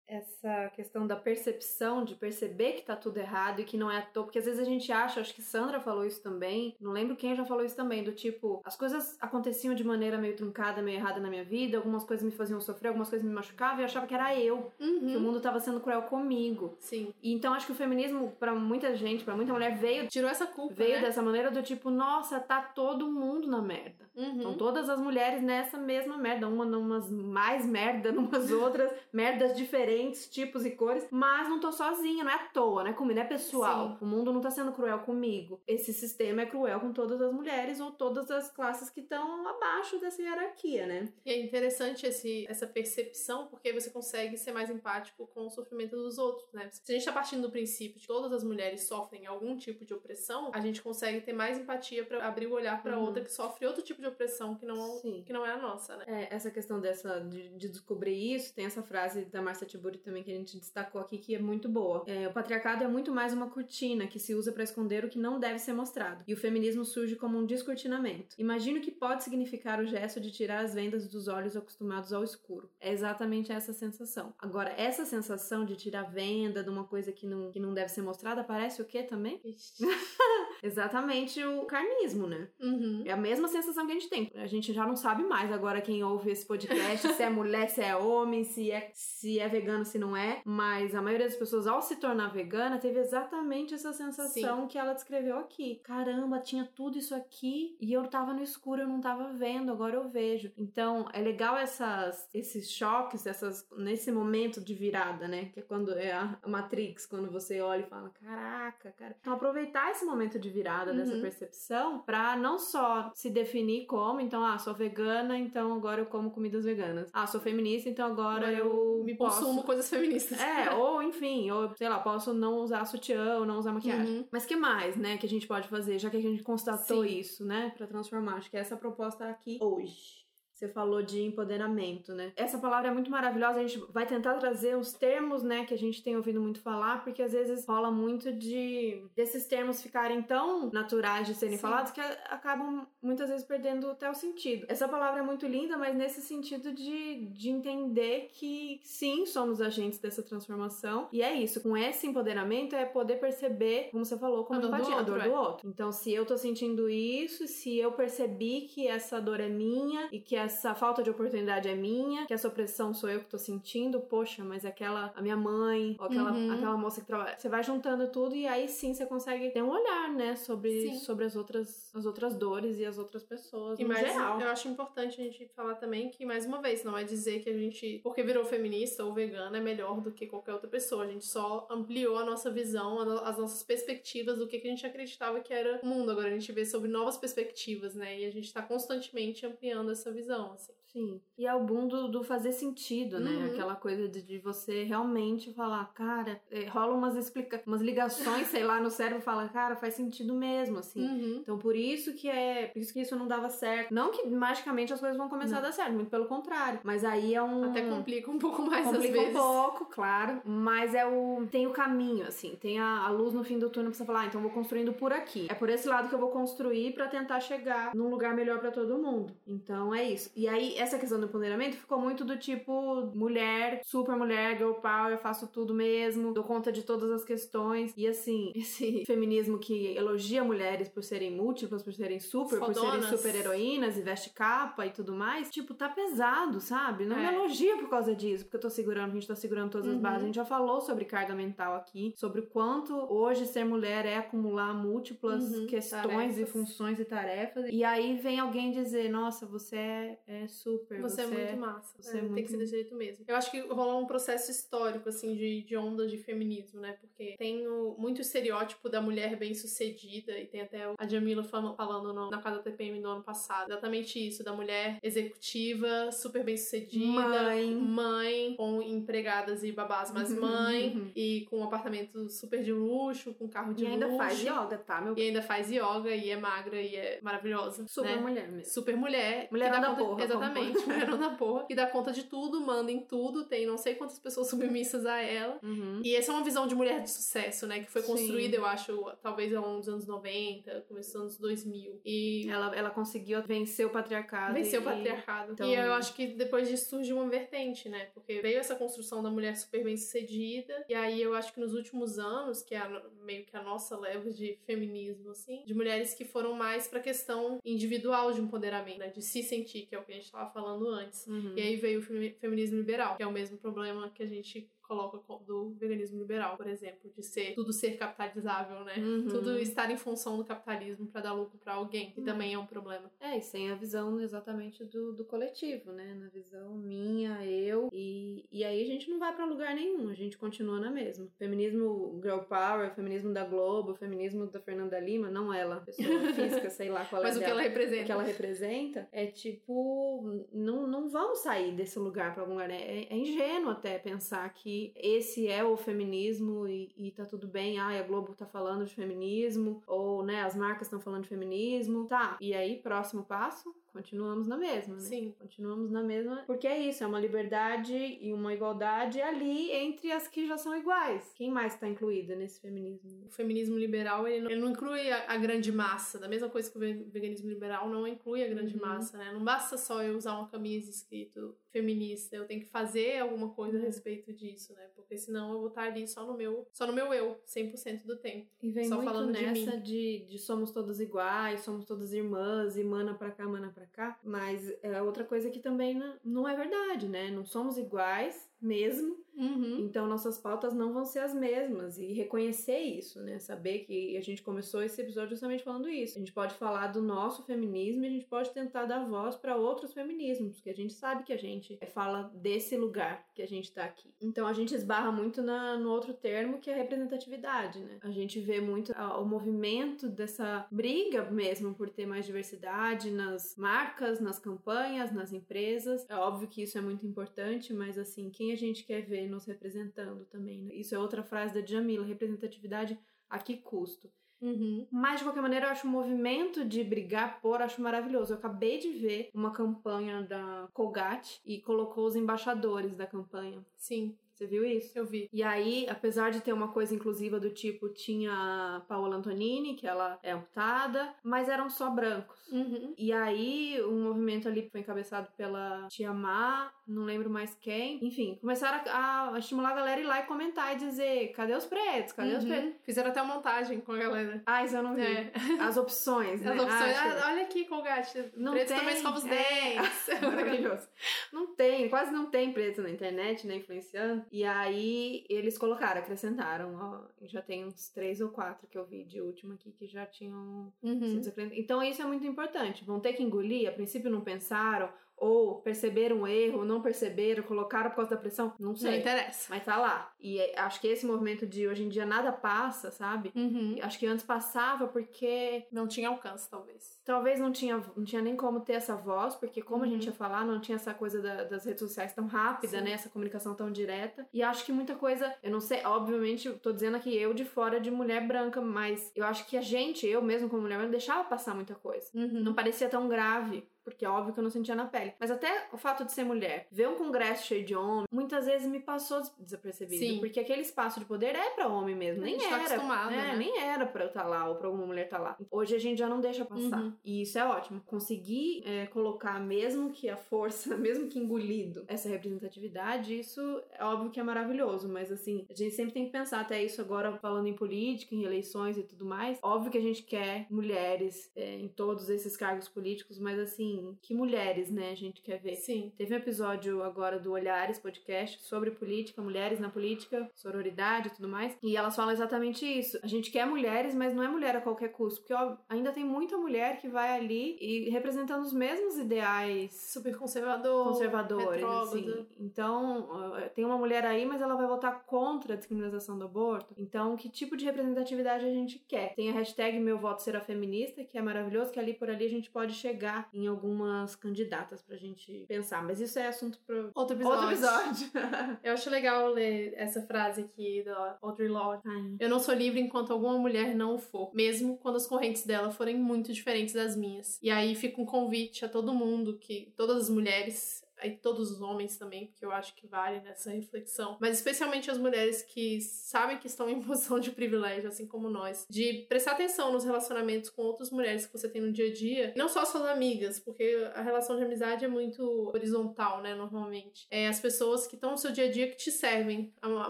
[0.09, 4.01] essa questão da percepção, de perceber que tá tudo errado e que não é à
[4.01, 7.15] toa, porque às vezes a gente acha, acho que Sandra falou isso também, não lembro
[7.15, 10.97] quem já falou isso também, do tipo, as coisas aconteciam de maneira meio truncada, meio
[10.97, 13.85] errada na minha vida, algumas coisas me faziam sofrer, algumas coisas me machucavam e eu
[13.85, 14.99] achava que era eu, Uhum.
[15.11, 16.75] que o mundo tava sendo cruel comigo.
[16.79, 17.13] Sim.
[17.21, 20.47] E então acho que o feminismo, pra muita gente, pra muita mulher, veio, Tirou essa
[20.47, 21.01] culpa, veio né?
[21.01, 24.09] dessa maneira do tipo, nossa, tá todo mundo na merda.
[24.15, 24.37] Uhum.
[24.37, 29.98] Estão todas as mulheres nessa mesma merda, uma numas mais merda, numas outras, merdas diferentes,
[30.29, 33.25] tipos e cores, mas não tô sozinha, não é à toa, não é comigo, não
[33.25, 33.89] é pessoal.
[33.91, 33.97] Sim.
[34.01, 35.61] O mundo não tá sendo cruel comigo.
[35.67, 39.99] Esse sistema é cruel com todas as mulheres ou todas as classes que estão abaixo
[39.99, 41.09] dessa hierarquia, né?
[41.25, 45.95] E é interessante esse, essa percepção, porque você consegue ser mais empático com o sofrimento
[45.95, 46.69] dos outros, né?
[46.71, 49.85] Se a gente tá partindo do princípio de que todas as mulheres sofrem algum tipo
[49.85, 53.05] de opressão, a gente consegue ter mais empatia pra abrir o olhar pra Uhum.
[53.05, 55.23] outra que sofre outro tipo de opressão que não, Sim.
[55.25, 56.05] que não é a nossa, né?
[56.07, 60.31] É, essa questão dessa de, de descobrir isso, tem essa frase da Marcia Também que
[60.31, 62.03] a gente destacou aqui que é muito boa.
[62.05, 65.17] É, o patriarcado é muito mais uma cortina que se usa para esconder o que
[65.17, 66.23] não deve ser mostrado.
[66.27, 68.35] E o feminismo surge como um descortinamento.
[68.37, 72.23] Imagine o que pode significar o gesto de tirar as vendas dos olhos acostumados ao
[72.23, 72.69] escuro.
[72.79, 74.33] É exatamente essa sensação.
[74.37, 78.01] Agora, essa sensação de tirar venda de uma coisa que não, que não deve ser
[78.01, 79.41] mostrada, parece o quê também?
[80.61, 82.47] Exatamente o carnismo, né?
[82.59, 83.03] Uhum.
[83.05, 84.31] É a mesma sensação que a gente tem.
[84.35, 87.81] A gente já não sabe mais agora quem ouve esse podcast, se é mulher, se
[87.81, 90.41] é homem, se é, se é vegano, se não é.
[90.45, 94.93] Mas a maioria das pessoas, ao se tornar vegana, teve exatamente essa sensação que ela
[94.93, 95.79] descreveu aqui.
[95.83, 99.95] Caramba, tinha tudo isso aqui e eu tava no escuro, eu não tava vendo, agora
[99.95, 100.51] eu vejo.
[100.57, 105.45] Então, é legal essas, esses choques, essas, nesse momento de virada, né?
[105.45, 109.15] Que é quando é a Matrix, quando você olha e fala, caraca, cara.
[109.19, 111.21] Então, aproveitar esse momento de virada dessa Uhum.
[111.21, 116.31] percepção pra não só se definir como, então, ah, sou vegana, então agora eu como
[116.31, 117.09] comidas veganas.
[117.13, 119.39] Ah, sou feminista, então agora, eu me posso...
[119.39, 120.39] consumo coisas feministas.
[120.39, 124.19] É, ou enfim, ou sei lá, posso não usar sutiã ou não usar maquiagem.
[124.19, 124.27] Uhum.
[124.31, 127.19] Mas que mais, né, que a gente pode fazer, já que a gente constatou Sim.
[127.19, 128.35] isso, né, Pra transformar?
[128.35, 130.27] Acho que essa é a proposta aqui hoje.
[130.59, 132.33] Você falou de empoderamento, né?
[132.35, 133.61] Essa palavra é muito maravilhosa.
[133.61, 137.01] A gente vai tentar trazer os termos, né, que a gente tem ouvido muito falar,
[137.01, 141.61] porque às vezes rola muito de desses termos ficarem tão naturais de serem Sim.
[141.61, 144.65] falados que acabam muitas vezes perdendo até o sentido.
[144.67, 149.97] Essa palavra é muito linda, mas nesse sentido de, de entender que sim, somos agentes
[149.97, 151.07] dessa transformação.
[151.13, 151.61] E é isso.
[151.61, 155.25] Com esse empoderamento é poder perceber, como você falou, como a empatia, a dor do
[155.25, 155.39] é.
[155.39, 155.69] outro.
[155.69, 160.19] Então, se eu tô sentindo isso, se eu percebi que essa dor é minha e
[160.19, 163.99] que essa falta de oportunidade é minha, que essa opressão sou eu que tô sentindo,
[163.99, 166.51] poxa, mas aquela, a minha mãe, ou aquela, uhum.
[166.51, 167.37] aquela moça que trabalha.
[167.37, 171.25] Você vai juntando tudo e aí sim você consegue ter um olhar, né, sobre, sobre
[171.25, 173.79] as outras, as outras dores e as outras pessoas.
[173.79, 174.41] E mais, geral.
[174.41, 177.49] eu acho importante a gente falar também que, mais uma vez, não é dizer que
[177.49, 181.03] a gente, porque virou feminista ou vegana, é melhor do que qualquer outra pessoa.
[181.03, 185.39] A gente só ampliou a nossa visão, as nossas perspectivas do que a gente acreditava
[185.41, 186.11] que era o mundo.
[186.11, 188.19] Agora a gente vê sobre novas perspectivas, né?
[188.19, 190.73] E a gente tá constantemente ampliando essa visão, assim.
[190.91, 191.21] Sim.
[191.37, 193.31] E é o boom do, do fazer sentido, né?
[193.31, 193.45] Uhum.
[193.45, 198.63] Aquela coisa de, de, você realmente falar, cara, é, rola umas, explica umas ligações, sei
[198.63, 201.01] lá, no cérebro fala, cara, faz sentido mesmo, assim.
[201.01, 201.37] Uhum.
[201.41, 202.67] Então por isso que é.
[202.67, 203.93] Por isso que isso não dava certo.
[203.93, 205.59] Não que magicamente as coisas vão começar não.
[205.59, 206.79] a dar certo, muito pelo contrário.
[206.83, 207.65] Mas aí é um.
[207.65, 209.29] Até complica um pouco mais complica às vezes.
[209.29, 210.41] um pouco, claro.
[210.43, 211.47] Mas é o.
[211.51, 212.57] Tem o caminho, assim.
[212.59, 214.51] Tem a, a luz no fim do túnel pra você falar, ah, então eu vou
[214.51, 215.47] construindo por aqui.
[215.49, 218.71] É por esse lado que eu vou construir para tentar chegar num lugar melhor para
[218.71, 219.33] todo mundo.
[219.47, 220.31] Então é isso.
[220.35, 225.17] E aí, essa questão do empoderamento ficou muito do tipo mulher, super mulher, girl power,
[225.19, 227.93] faço tudo mesmo, dou conta de todas as questões.
[227.97, 232.77] E assim, esse feminismo que elogia mulheres por serem múltiplas, por serem super, Fodonas.
[232.77, 237.05] por serem super heroínas e veste capa e tudo mais, tipo, tá pesado, sabe?
[237.05, 237.31] Não é.
[237.31, 239.95] me elogia por causa disso, porque eu tô segurando, a gente tá segurando todas uhum.
[239.95, 240.23] as bases.
[240.23, 244.17] A gente já falou sobre carga mental aqui, sobre o quanto hoje ser mulher é
[244.17, 245.67] acumular múltiplas uhum.
[245.67, 246.39] questões tarefas.
[246.39, 247.65] e funções e tarefas.
[247.69, 251.57] E aí vem alguém dizer, nossa, você é, é super, você, é você é muito
[251.57, 251.95] massa.
[251.99, 252.35] Você é, é muito...
[252.35, 253.25] Tem que ser desse jeito mesmo.
[253.27, 256.97] Eu acho que rolou um processo histórico, assim, de, de ondas de feminismo, né?
[256.99, 262.29] Porque tem o, muito estereótipo da mulher bem-sucedida, e tem até a Jamila falando no,
[262.29, 263.71] na casa TPM do ano passado.
[263.71, 267.05] Exatamente isso, da mulher executiva, super bem-sucedida.
[267.05, 267.75] Mãe.
[267.75, 271.11] Mãe, com empregadas e babás, mas mãe.
[271.15, 273.99] e com um apartamento super de luxo, com carro de e luxo.
[273.99, 277.19] E ainda faz yoga, tá, meu E ainda faz yoga, e é magra, e é
[277.21, 277.85] maravilhosa.
[277.87, 278.21] Super né?
[278.21, 278.71] mulher mesmo.
[278.71, 279.47] Super mulher.
[279.51, 280.23] Mulher da porra.
[280.23, 281.65] Exatamente, mulher da porra.
[281.65, 285.21] Que dá conta de tudo, manda em tudo, tem não sei quantas pessoas submissas a
[285.21, 285.59] ela.
[285.63, 286.01] Uhum.
[286.03, 287.79] E essa é uma visão de mulher de sucesso, né?
[287.79, 288.61] Que foi construída, Sim.
[288.61, 292.01] eu acho, talvez ao longo dos anos 90, começo dos anos 2000.
[292.05, 294.53] E ela, ela conseguiu vencer o patriarcado.
[294.53, 294.81] Vencer e...
[294.81, 295.53] o patriarcado.
[295.53, 295.67] Então...
[295.67, 298.05] E eu acho que depois disso surgiu uma vertente, né?
[298.13, 300.85] Porque veio essa construção da mulher super bem sucedida.
[300.87, 303.97] E aí eu acho que nos últimos anos, que é a, meio que a nossa
[303.97, 309.07] leva de feminismo, assim, de mulheres que foram mais pra questão individual de empoderamento, né?
[309.07, 311.27] De se sentir, que é o que a gente tava falando antes.
[311.27, 311.53] Uhum.
[311.55, 315.19] E aí veio o feminismo liberal, que é o mesmo problema que a gente coloca
[315.45, 318.95] do veganismo liberal, por exemplo, de ser tudo ser capitalizável, né?
[318.97, 319.27] Uhum.
[319.27, 322.25] Tudo estar em função do capitalismo para dar lucro para alguém, que uhum.
[322.25, 323.11] também é um problema.
[323.19, 326.15] É, e sem a visão exatamente do, do coletivo, né?
[326.15, 330.15] Na visão minha, eu, e, e aí a gente não vai para lugar nenhum, a
[330.15, 331.27] gente continua na mesma.
[331.37, 336.89] Feminismo girl power, feminismo da Globo, feminismo da Fernanda Lima, não ela, pessoa física, sei
[336.89, 338.01] lá qual Mas é o que ela representa.
[338.01, 342.67] O que ela representa é tipo, não, não vão sair desse lugar para algum lugar,
[342.67, 342.81] né?
[342.81, 347.79] É, é ingênuo até pensar que esse é o feminismo e, e tá tudo bem,
[347.79, 352.05] ah, a Globo tá falando de feminismo, ou, né, as marcas estão falando de feminismo,
[352.05, 352.37] tá.
[352.39, 355.01] E aí, próximo passo, continuamos na mesma, né?
[355.01, 355.33] Sim.
[355.39, 360.27] Continuamos na mesma, porque é isso, é uma liberdade e uma igualdade ali entre as
[360.27, 361.31] que já são iguais.
[361.35, 363.27] Quem mais está incluída nesse feminismo?
[363.27, 366.69] O feminismo liberal, ele não, ele não inclui a, a, grande massa, da mesma coisa
[366.69, 368.81] que o veganismo liberal não inclui a grande uhum.
[368.81, 369.31] massa, né?
[369.31, 373.77] Não basta só eu usar uma camisa escrito feminista, eu tenho que fazer alguma coisa
[373.77, 373.85] a uhum.
[373.85, 374.87] respeito disso, né?
[374.95, 378.17] Porque senão eu vou estar ali só no meu, só no meu eu, 100% do
[378.17, 378.47] tempo.
[378.61, 382.77] E vem só muito falando nessa de, de, de, somos todas iguais, somos todas irmãs,
[382.77, 384.19] e mana pra cá, mana pra cá.
[384.23, 387.29] Mas é outra coisa que também não é verdade, né?
[387.29, 389.17] Não somos iguais mesmo.
[389.39, 389.79] Uhum.
[389.79, 393.39] Então nossas pautas não vão ser as mesmas e reconhecer isso, né?
[393.39, 396.17] Saber que a gente começou esse episódio justamente falando isso.
[396.17, 399.55] A gente pode falar do nosso feminismo e a gente pode tentar dar voz para
[399.55, 403.71] outros feminismos, porque a gente sabe que a gente fala desse lugar que a gente
[403.71, 404.13] tá aqui.
[404.21, 407.99] Então a gente esbarra muito na, no outro termo que é representatividade, né?
[408.01, 414.19] A gente vê muito o movimento dessa briga mesmo por ter mais diversidade nas marcas,
[414.19, 416.05] nas campanhas, nas empresas.
[416.09, 419.45] É óbvio que isso é muito importante, mas assim, quem a gente quer ver nos
[419.45, 420.63] representando também.
[420.63, 420.73] Né?
[420.75, 424.11] Isso é outra frase da Jamila, representatividade a que custo?
[424.41, 424.87] Uhum.
[424.89, 428.33] Mas, de qualquer maneira, eu acho o movimento de brigar por, acho maravilhoso.
[428.33, 433.65] Eu acabei de ver uma campanha da Colgate e colocou os embaixadores da campanha.
[433.77, 434.97] Sim, Você viu isso?
[434.97, 435.29] eu vi.
[435.33, 439.85] E aí, apesar de ter uma coisa inclusiva do tipo, tinha a Paola Antonini, que
[439.85, 442.39] ela é amputada, mas eram só brancos.
[442.49, 442.93] Uhum.
[442.97, 447.99] E aí, um movimento ali foi encabeçado pela Tia Má, não lembro mais quem.
[448.01, 451.53] Enfim, começaram a, a estimular a galera a ir lá e comentar e dizer: cadê
[451.53, 452.13] os pretos?
[452.13, 452.49] Cadê os Uhum.
[452.49, 452.73] pretos?
[452.83, 454.41] Fizeram até uma montagem com a galera.
[454.45, 455.01] Ah, isso eu não vi.
[455.01, 455.31] É.
[455.59, 456.53] As opções, né?
[456.53, 456.97] As opções.
[456.97, 458.31] Ah, olha aqui, Colgate.
[458.37, 459.29] Não Pretos tem, também escovam os é.
[459.29, 460.07] dentes.
[460.21, 460.87] Maravilhoso.
[461.33, 463.55] Não tem, quase não tem preto na internet, né?
[463.55, 464.25] Influenciando.
[464.31, 466.75] E aí eles colocaram, acrescentaram.
[466.75, 470.05] Ó, já tem uns três ou quatro que eu vi de último aqui que já
[470.05, 471.21] tinham Uhum.
[471.53, 472.85] Então isso é muito importante.
[472.85, 474.89] Vão ter que engolir, a princípio não pensaram,
[475.19, 478.53] ou perceberam o erro, não perceberam, colocaram por causa da pressão.
[478.59, 478.99] Não Não sei.
[478.99, 479.47] interessa.
[479.49, 480.11] Mas tá lá.
[480.19, 483.31] E é- acho que esse movimento de hoje em dia nada passa, sabe?
[483.35, 483.75] Uhum.
[483.81, 486.99] Acho que antes passava porque Não tinha alcance, talvez.
[487.05, 489.93] Talvez não tinha, não tinha nem como ter essa voz, porque como a Uhum.
[489.93, 492.83] gente ia falar, não tinha essa coisa da- das redes sociais tão rápida, Sim.
[492.83, 492.91] né?
[492.91, 494.27] Essa comunicação tão direta.
[494.33, 497.45] E acho que muita coisa, eu não sei, obviamente, eu tô dizendo aqui eu de
[497.45, 500.91] fora de mulher branca, mas eu acho que a gente, eu mesmo como mulher branca,
[500.91, 502.09] deixava passar muita coisa.
[502.13, 502.41] Uhum.
[502.43, 503.67] Não parecia tão grave.
[503.89, 505.13] Porque é óbvio que eu não sentia na pele.
[505.19, 508.67] Mas até o fato de ser mulher, ver um congresso cheio de homem, muitas vezes
[508.67, 509.99] me passou des- desapercebido.
[510.05, 510.19] Sim.
[510.19, 512.23] Porque aquele espaço de poder é pra homem mesmo.
[512.23, 512.55] Nem tá era.
[512.57, 513.35] acostumado, é, né?
[513.37, 515.37] Nem era pra eu estar lá ou pra alguma mulher estar lá.
[515.51, 516.81] Hoje a gente já não deixa passar.
[516.81, 516.93] Uhum.
[517.03, 517.81] E isso é ótimo.
[517.85, 524.11] Conseguir é, colocar, mesmo que a força, mesmo que engolido, essa representatividade, isso é óbvio
[524.11, 524.87] que é maravilhoso.
[524.89, 528.23] Mas assim, a gente sempre tem que pensar até isso agora falando em política, em
[528.23, 529.37] eleições e tudo mais.
[529.41, 534.13] Óbvio que a gente quer mulheres é, em todos esses cargos políticos, mas assim, que
[534.13, 535.55] mulheres, né, a gente quer ver.
[535.55, 535.91] Sim.
[535.97, 541.27] Teve um episódio agora do Olhares podcast sobre política, mulheres na política, sororidade e tudo
[541.27, 541.57] mais.
[541.61, 542.99] E elas falam exatamente isso.
[543.03, 545.21] A gente quer mulheres, mas não é mulher a qualquer custo.
[545.21, 550.17] Porque ó, ainda tem muita mulher que vai ali e representando os mesmos ideais Super
[550.17, 550.87] conservador.
[550.87, 551.63] conservadores.
[551.63, 552.25] Assim.
[552.39, 553.07] Então,
[553.55, 556.73] tem uma mulher aí, mas ela vai votar contra a descriminalização do aborto.
[556.77, 559.13] Então, que tipo de representatividade a gente quer?
[559.15, 562.29] Tem a hashtag Meu Voto Será Feminista, que é maravilhoso, que ali por ali a
[562.29, 565.83] gente pode chegar em algumas candidatas pra gente pensar.
[565.83, 567.39] Mas isso é assunto para Outro episódio.
[567.39, 568.09] outro episódio.
[568.63, 571.83] Eu acho legal ler essa frase aqui da Audre Lorde.
[571.85, 575.45] Ai, Eu não sou livre enquanto alguma mulher não o for, mesmo quando as correntes
[575.45, 577.37] dela forem muito diferentes das minhas.
[577.41, 581.61] E aí fica um convite a todo mundo, que todas as mulheres, aí todos os
[581.61, 586.37] homens também, porque eu acho que vale nessa reflexão, mas especialmente as mulheres que sabem
[586.37, 590.61] que estão em posição de privilégio, assim como nós, de prestar atenção nos relacionamentos com
[590.63, 594.01] outras mulheres que você tem no dia a dia, não só suas amigas, porque a
[594.01, 595.21] relação de amizade é muito
[595.53, 597.07] horizontal, né, normalmente.
[597.11, 599.53] É as pessoas que estão no seu dia a dia que te servem.
[599.61, 599.89] A, a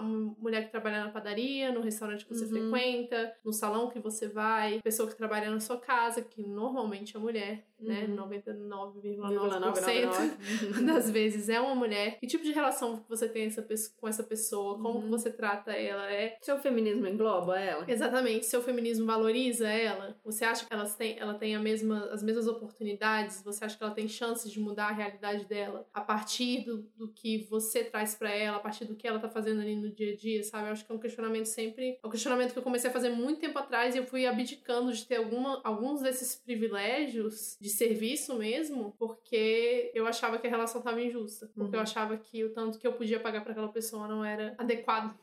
[0.00, 2.70] mulher que trabalha na padaria, no restaurante que você Uhum.
[2.70, 7.20] frequenta, no salão que você vai, pessoa que trabalha na sua casa, que normalmente é
[7.20, 8.16] mulher, né, Uhum.
[8.16, 12.18] 99,9% das vezes é uma mulher.
[12.18, 14.74] Que tipo de relação que você tem essa pessoa- com essa pessoa?
[14.78, 15.10] Como Uhum.
[15.10, 16.10] você trata ela?
[16.12, 17.84] É Seu feminismo engloba ela?
[17.88, 18.46] Exatamente.
[18.46, 20.16] Seu feminismo valoriza ela?
[20.24, 23.42] Você acha que elas têm, ela tem a mesma, as mesmas oportunidades?
[23.44, 27.08] Você acha que ela tem chances de mudar a realidade dela a partir do, do
[27.08, 30.12] que você traz pra ela, a partir do que ela tá fazendo ali no dia
[30.12, 30.68] a dia, sabe?
[30.68, 31.98] Eu acho que é um questionamento sempre.
[32.02, 34.92] É um questionamento que eu comecei a fazer muito tempo atrás e eu fui abdicando
[34.92, 40.80] de ter alguma, alguns desses privilégios de serviço mesmo, porque eu achava que a relação
[40.82, 41.46] tava injusta.
[41.54, 41.82] Porque eu Uhum.
[41.82, 45.16] achava que o tanto que eu podia pagar pra aquela pessoa não era adequado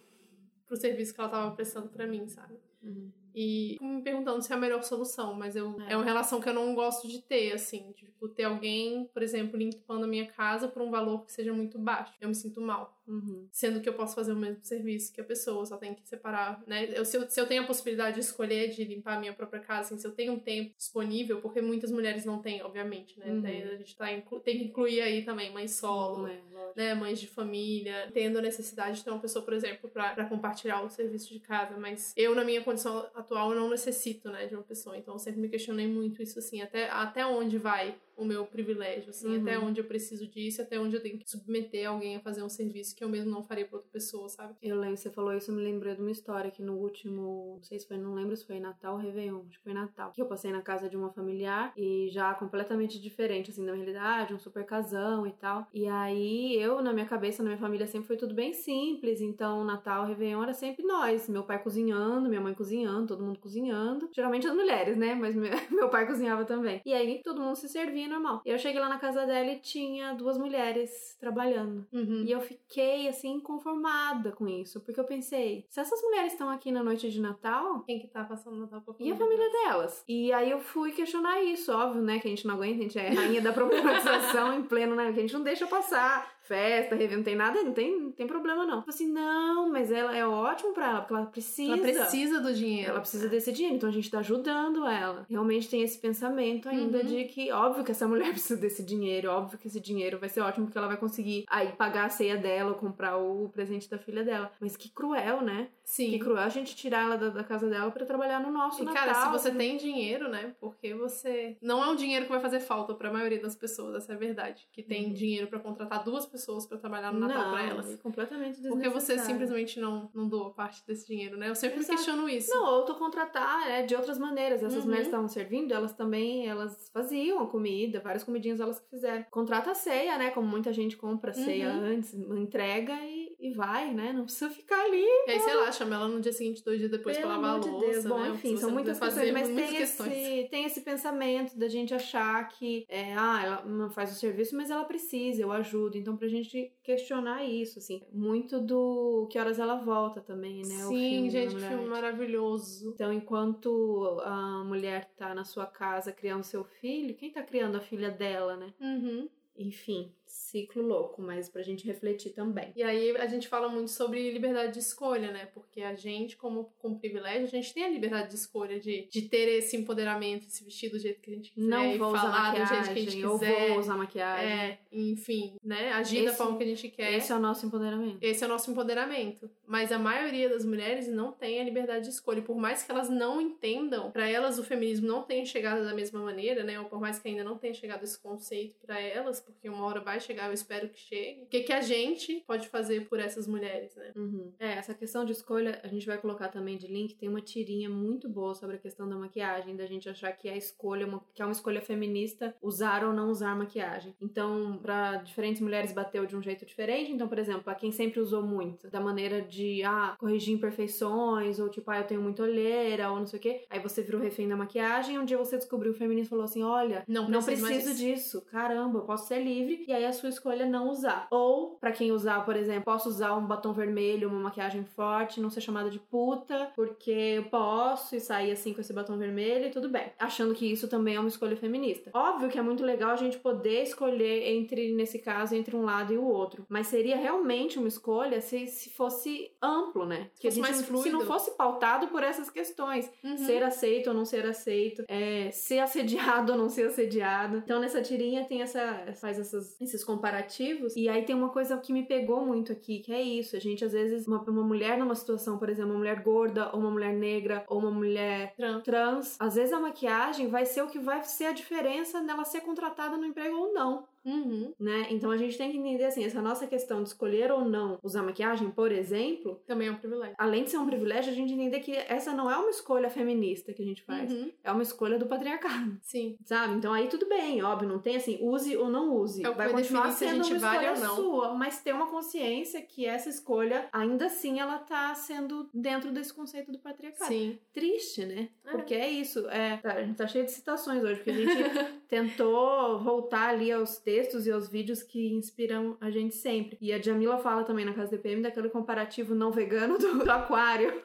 [0.65, 2.55] pro serviço que ela tava prestando pra mim, sabe?
[2.83, 3.11] Uhum.
[3.33, 5.93] E me perguntando se é a melhor solução, mas eu, É.
[5.93, 5.95] é.
[5.95, 7.91] uma relação que eu não gosto de ter, assim.
[7.93, 11.77] Tipo, ter alguém, por exemplo, limpando a minha casa por um valor que seja muito
[11.77, 12.13] baixo.
[12.19, 12.96] Eu me sinto mal.
[13.07, 13.47] Uhum.
[13.51, 16.61] Sendo que eu posso fazer o mesmo serviço que a pessoa, só tem que separar,
[16.67, 16.89] né?
[16.93, 19.61] Eu, se, eu, se eu tenho a possibilidade de escolher de limpar a minha própria
[19.61, 23.31] casa, assim, se eu tenho um tempo disponível, porque muitas mulheres não têm, obviamente, né?
[23.31, 23.41] Uhum.
[23.41, 26.73] Daí a gente tá inclu- tem que incluir aí também mãe solo, lógico.
[26.75, 30.81] né, mães de família, tendo a necessidade de ter uma pessoa, por exemplo, pra compartilhar
[30.83, 34.63] o serviço de casa, mas eu, na minha condição atual, não necessito, né, de uma
[34.63, 38.45] pessoa, então eu sempre me questionei muito isso, assim, até, até onde vai o meu
[38.45, 39.41] privilégio, assim, Uhum.
[39.41, 42.49] até onde eu preciso disso, até onde eu tenho que submeter alguém a fazer um
[42.49, 44.55] serviço que eu mesmo não faria pra outra pessoa, sabe?
[44.61, 47.63] Eu lembro, você falou isso, eu me lembrei de uma história que no último, não
[47.63, 50.21] sei se foi, não lembro se foi Natal ou Réveillon, acho que foi Natal, que
[50.21, 54.39] eu passei na casa de uma familiar e já completamente diferente, assim, da realidade, um
[54.39, 55.67] super casão e tal.
[55.73, 59.63] E aí eu, na minha cabeça, na minha família, sempre foi tudo bem simples, então
[59.63, 64.09] Natal, Réveillon era sempre nós, meu pai cozinhando, minha mãe cozinhando, todo mundo cozinhando.
[64.15, 65.13] Geralmente as mulheres, né?
[65.15, 66.81] Mas meu, meu pai cozinhava também.
[66.85, 68.41] E aí todo mundo se servia normal.
[68.45, 71.85] Eu cheguei lá na casa dela e tinha duas mulheres trabalhando.
[71.91, 72.23] Uhum.
[72.25, 74.81] E eu fiquei, assim, conformada com isso.
[74.81, 78.23] Porque eu pensei, se essas mulheres estão aqui na noite de Natal, Quem que tá
[78.23, 80.03] passando Natal com a e a família delas?
[80.07, 82.19] E aí eu fui questionar isso, óbvio, né?
[82.19, 85.11] Que a gente não aguenta, a gente é rainha da problematização em pleno, né?
[85.11, 88.25] Que a gente não deixa passar festa, review, não tem nada, não tem, não tem
[88.27, 88.81] problema não.
[88.81, 91.73] Falei assim, não, mas ela é ótimo pra ela, porque ela precisa.
[91.73, 92.89] Ela precisa do dinheiro.
[92.91, 95.25] Ela precisa desse dinheiro, então a gente tá ajudando ela.
[95.29, 97.05] Realmente tem esse pensamento ainda Uhum.
[97.05, 100.41] de que, óbvio que essa mulher precisa desse dinheiro, óbvio que esse dinheiro vai ser
[100.41, 103.97] ótimo porque ela vai conseguir aí pagar a ceia dela ou comprar o presente da
[103.97, 104.51] filha dela.
[104.59, 105.67] Mas que cruel, né?
[105.83, 106.09] Sim.
[106.11, 108.85] Que cruel a gente tirar ela da, da casa dela pra trabalhar no nosso E,
[108.85, 109.03] Natal.
[109.05, 109.57] cara, se você assim.
[109.57, 110.53] tem dinheiro, né?
[110.59, 111.57] Porque você.
[111.61, 114.17] Não é um dinheiro que vai fazer falta pra maioria das pessoas, essa é a
[114.19, 114.67] verdade.
[114.71, 115.13] Que tem Uhum.
[115.13, 116.36] dinheiro pra contratar duas pessoas
[116.67, 117.91] pra trabalhar no Natal pra elas.
[117.93, 121.49] é completamente Porque você simplesmente não, não doa parte desse dinheiro, né?
[121.49, 121.91] Eu sempre Exato.
[121.91, 122.49] me questiono isso.
[122.53, 124.61] Não, ou tu contratar é, de outras maneiras.
[124.63, 124.85] Essas Uhum.
[124.85, 129.25] mulheres que estavam servindo, elas também, elas faziam a comida, várias comidinhas elas que fizeram.
[129.31, 130.29] Contrata a ceia, né?
[130.31, 131.83] Como muita gente compra a ceia Uhum.
[131.95, 134.11] antes, entrega e, e vai, né?
[134.11, 135.05] Não precisa ficar ali.
[135.27, 137.55] E aí, sei lá, chama ela no dia seguinte, dois dias depois Pelo pra lavar
[137.55, 138.05] a louça, Deus.
[138.05, 138.29] Bom, né?
[138.29, 140.11] enfim, são muitas questões, mas muitas tem questões.
[140.11, 144.55] esse, tem esse pensamento da gente achar que, é, ah, ela não faz o serviço,
[144.55, 145.97] mas ela precisa, eu ajudo.
[145.97, 150.75] Então, pra gente questionar isso, assim, muito do que horas ela volta também, né?
[150.87, 152.91] Sim, filme gente, que filme maravilhoso.
[152.93, 157.81] então, enquanto a mulher tá na sua casa criando seu filho, quem tá criando a
[157.81, 158.73] filha dela, né?
[158.79, 159.29] Uhum.
[159.57, 162.71] Enfim, ciclo louco, mas pra gente refletir também.
[162.75, 165.47] E aí a gente fala muito sobre liberdade de escolha, né?
[165.53, 169.21] Porque a gente, como com privilégio, a gente tem a liberdade de escolha de, de
[169.23, 172.21] ter esse empoderamento, de se vestir do jeito que a gente quiser, Não vou usar
[172.21, 173.69] falar do jeito que a gente quiser.
[173.69, 174.45] vou usar maquiagem.
[174.51, 175.91] É, enfim, né?
[175.93, 177.13] Agir da Esse- forma que a gente quer.
[177.13, 178.17] Esse é o nosso empoderamento.
[178.21, 179.49] Esse é o nosso empoderamento.
[179.65, 182.39] Mas a maioria das mulheres não tem a liberdade de escolha.
[182.39, 185.93] E por mais que elas não entendam, pra elas o feminismo não tenha chegado da
[185.93, 186.79] mesma maneira, né?
[186.79, 189.99] Ou por mais que ainda não tenha chegado esse conceito pra elas, porque uma hora
[190.01, 191.43] vai chegar, eu espero que chegue.
[191.43, 194.11] O que, que a gente pode fazer por essas mulheres, né?
[194.15, 194.51] Uhum.
[194.59, 197.89] É, essa questão de escolha, a gente vai colocar também de link, tem uma tirinha
[197.89, 201.41] muito boa sobre a questão da maquiagem, da gente achar que é escolha, uma, que
[201.41, 204.15] é uma escolha feminista usar ou não usar maquiagem.
[204.21, 207.11] Então, pra diferentes mulheres bateu de um jeito diferente.
[207.11, 211.69] Então, por exemplo, a quem sempre usou muito, da maneira de, ah, corrigir imperfeições, ou
[211.69, 213.65] tipo, ah, eu tenho muita olheira, ou não sei o quê.
[213.69, 216.45] Aí você virou refém da maquiagem, e um dia você descobriu o feminismo e falou
[216.45, 218.41] assim: olha, Não, não preciso preciso disso.
[218.41, 219.85] Caramba, eu posso ser livre.
[219.87, 221.27] E aí a sua escolha não usar.
[221.31, 225.49] Ou, pra quem usar, por exemplo, posso usar um batom vermelho, uma maquiagem forte, não
[225.49, 229.71] ser chamada de puta, porque eu posso e sair assim com esse batom vermelho e
[229.71, 230.11] tudo bem.
[230.19, 232.09] Achando que isso também é uma escolha feminista.
[232.13, 236.13] Óbvio que é muito legal a gente poder escolher entre, nesse caso, entre um lado
[236.13, 236.65] e o outro.
[236.69, 240.29] Mas seria realmente uma escolha se, se fosse amplo, né?
[240.39, 241.11] Que a fosse gente, mais se fluido.
[241.11, 243.37] não fosse pautado por essas questões Uhum.
[243.37, 247.57] ser aceito ou não ser aceito, é, ser assediado ou não ser assediado.
[247.57, 251.93] Então nessa tirinha tem essa faz essas, esses comparativos e aí tem uma coisa que
[251.93, 255.15] me pegou muito aqui, que é isso, a gente às vezes uma, uma mulher numa
[255.15, 258.83] situação, por exemplo, uma mulher gorda ou uma mulher negra ou uma mulher Trans.
[258.83, 262.61] trans, às vezes a maquiagem vai ser o que vai ser a diferença nela ser
[262.61, 264.73] contratada no emprego ou não Uhum.
[264.79, 265.07] né?
[265.09, 268.21] Então a gente tem que entender assim, essa nossa questão de escolher ou não usar
[268.23, 270.35] maquiagem, por exemplo, Também é um privilégio.
[270.37, 273.73] além de ser um privilégio, a gente entender que essa não é uma escolha feminista
[273.73, 274.51] que a gente faz, Uhum.
[274.63, 276.37] é uma escolha do patriarcado, Sim.
[276.43, 276.73] sabe?
[276.75, 279.45] Então aí tudo bem, óbvio, não tem assim, use ou não use.
[279.45, 282.07] É vai continuar definir se a sendo gente uma vale escolha sua, mas ter uma
[282.07, 287.31] consciência que essa escolha, ainda assim, ela tá sendo dentro desse conceito do patriarcado.
[287.31, 287.57] Sim.
[287.73, 288.49] Triste, né?
[288.65, 288.71] É.
[288.71, 289.47] Porque é isso.
[289.49, 291.47] É, tá, a gente tá cheio de citações hoje, porque a gente
[292.07, 294.16] tentou voltar ali aos textos
[294.47, 296.77] e aos vídeos que inspiram a gente sempre.
[296.81, 301.01] E a Jamila fala também na casa DPM daquele comparativo não vegano do, do aquário.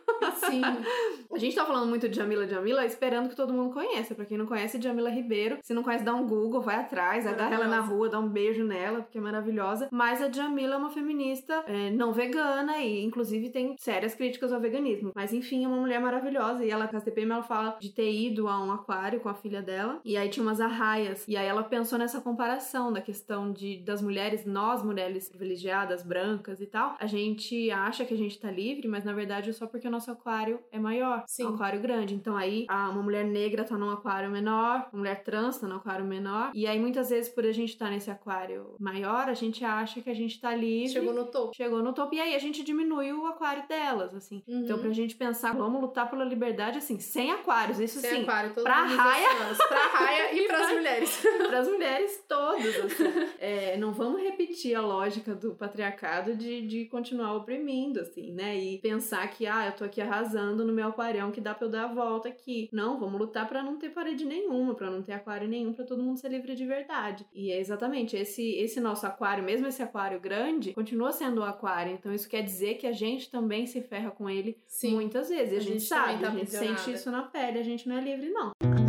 [0.46, 0.62] Sim.
[1.32, 4.14] A gente tá falando muito de Jamila Jamila, esperando que todo mundo conheça.
[4.14, 5.58] Pra quem não conhece, Jamila Ribeiro.
[5.62, 8.62] Se não conhece, dá um Google, vai atrás, agarra ela na rua, dá um beijo
[8.64, 9.88] nela, porque é maravilhosa.
[9.90, 14.60] Mas a Jamila é uma feminista é, não vegana e, inclusive, tem sérias críticas ao
[14.60, 15.12] veganismo.
[15.14, 16.64] Mas, enfim, é uma mulher maravilhosa.
[16.64, 19.34] E ela, com a TPM, ela fala de ter ido a um aquário com a
[19.34, 20.00] filha dela.
[20.04, 21.26] E aí tinha umas arraias.
[21.26, 26.60] E aí ela pensou nessa comparação da questão de, das mulheres, nós mulheres privilegiadas, brancas
[26.60, 26.96] e tal.
[26.98, 29.90] A gente acha que a gente tá livre, mas na verdade é só porque o
[29.90, 31.24] nosso aquário é maior.
[31.26, 31.44] Sim.
[31.44, 32.14] É um aquário grande.
[32.14, 36.04] Então aí uma mulher negra tá num aquário menor, uma mulher trans tá num aquário
[36.04, 36.50] menor.
[36.54, 40.10] E aí muitas vezes por a gente estar nesse aquário maior, a gente acha que
[40.10, 40.92] a gente tá livre.
[40.92, 41.54] Chegou no topo.
[41.54, 42.14] Chegou no topo.
[42.14, 44.42] E aí a gente diminui o aquário delas, assim.
[44.46, 44.62] Uhum.
[44.62, 47.78] Então pra gente pensar, vamos lutar pela liberdade, assim, sem aquários.
[47.80, 49.28] Isso Sem sim, aquário, todo pra mundo raia.
[49.68, 51.22] Pra raia e pras mulheres.
[51.48, 53.02] para as mulheres todas, assim.
[53.42, 58.56] É, não vamos repetir a lógica do patriarcado de, de continuar oprimindo, assim, né?
[58.56, 61.70] E pensar que, ah, eu tô aqui arrasando no meu aquarião que dá pra eu
[61.70, 62.68] dar a volta aqui.
[62.72, 66.04] Não, vamos lutar para não ter parede nenhuma, para não ter aquário nenhum, para todo
[66.04, 67.26] mundo ser livre de verdade.
[67.32, 71.92] E é exatamente esse, esse nosso aquário, mesmo esse aquário grande, continua sendo o aquário.
[71.92, 74.94] Então isso quer dizer que a gente também se ferra com ele Sim.
[74.94, 75.54] muitas vezes.
[75.54, 77.96] A, a gente, gente sabe, tá a gente sente isso na pele, a gente não
[77.96, 78.81] é livre, não.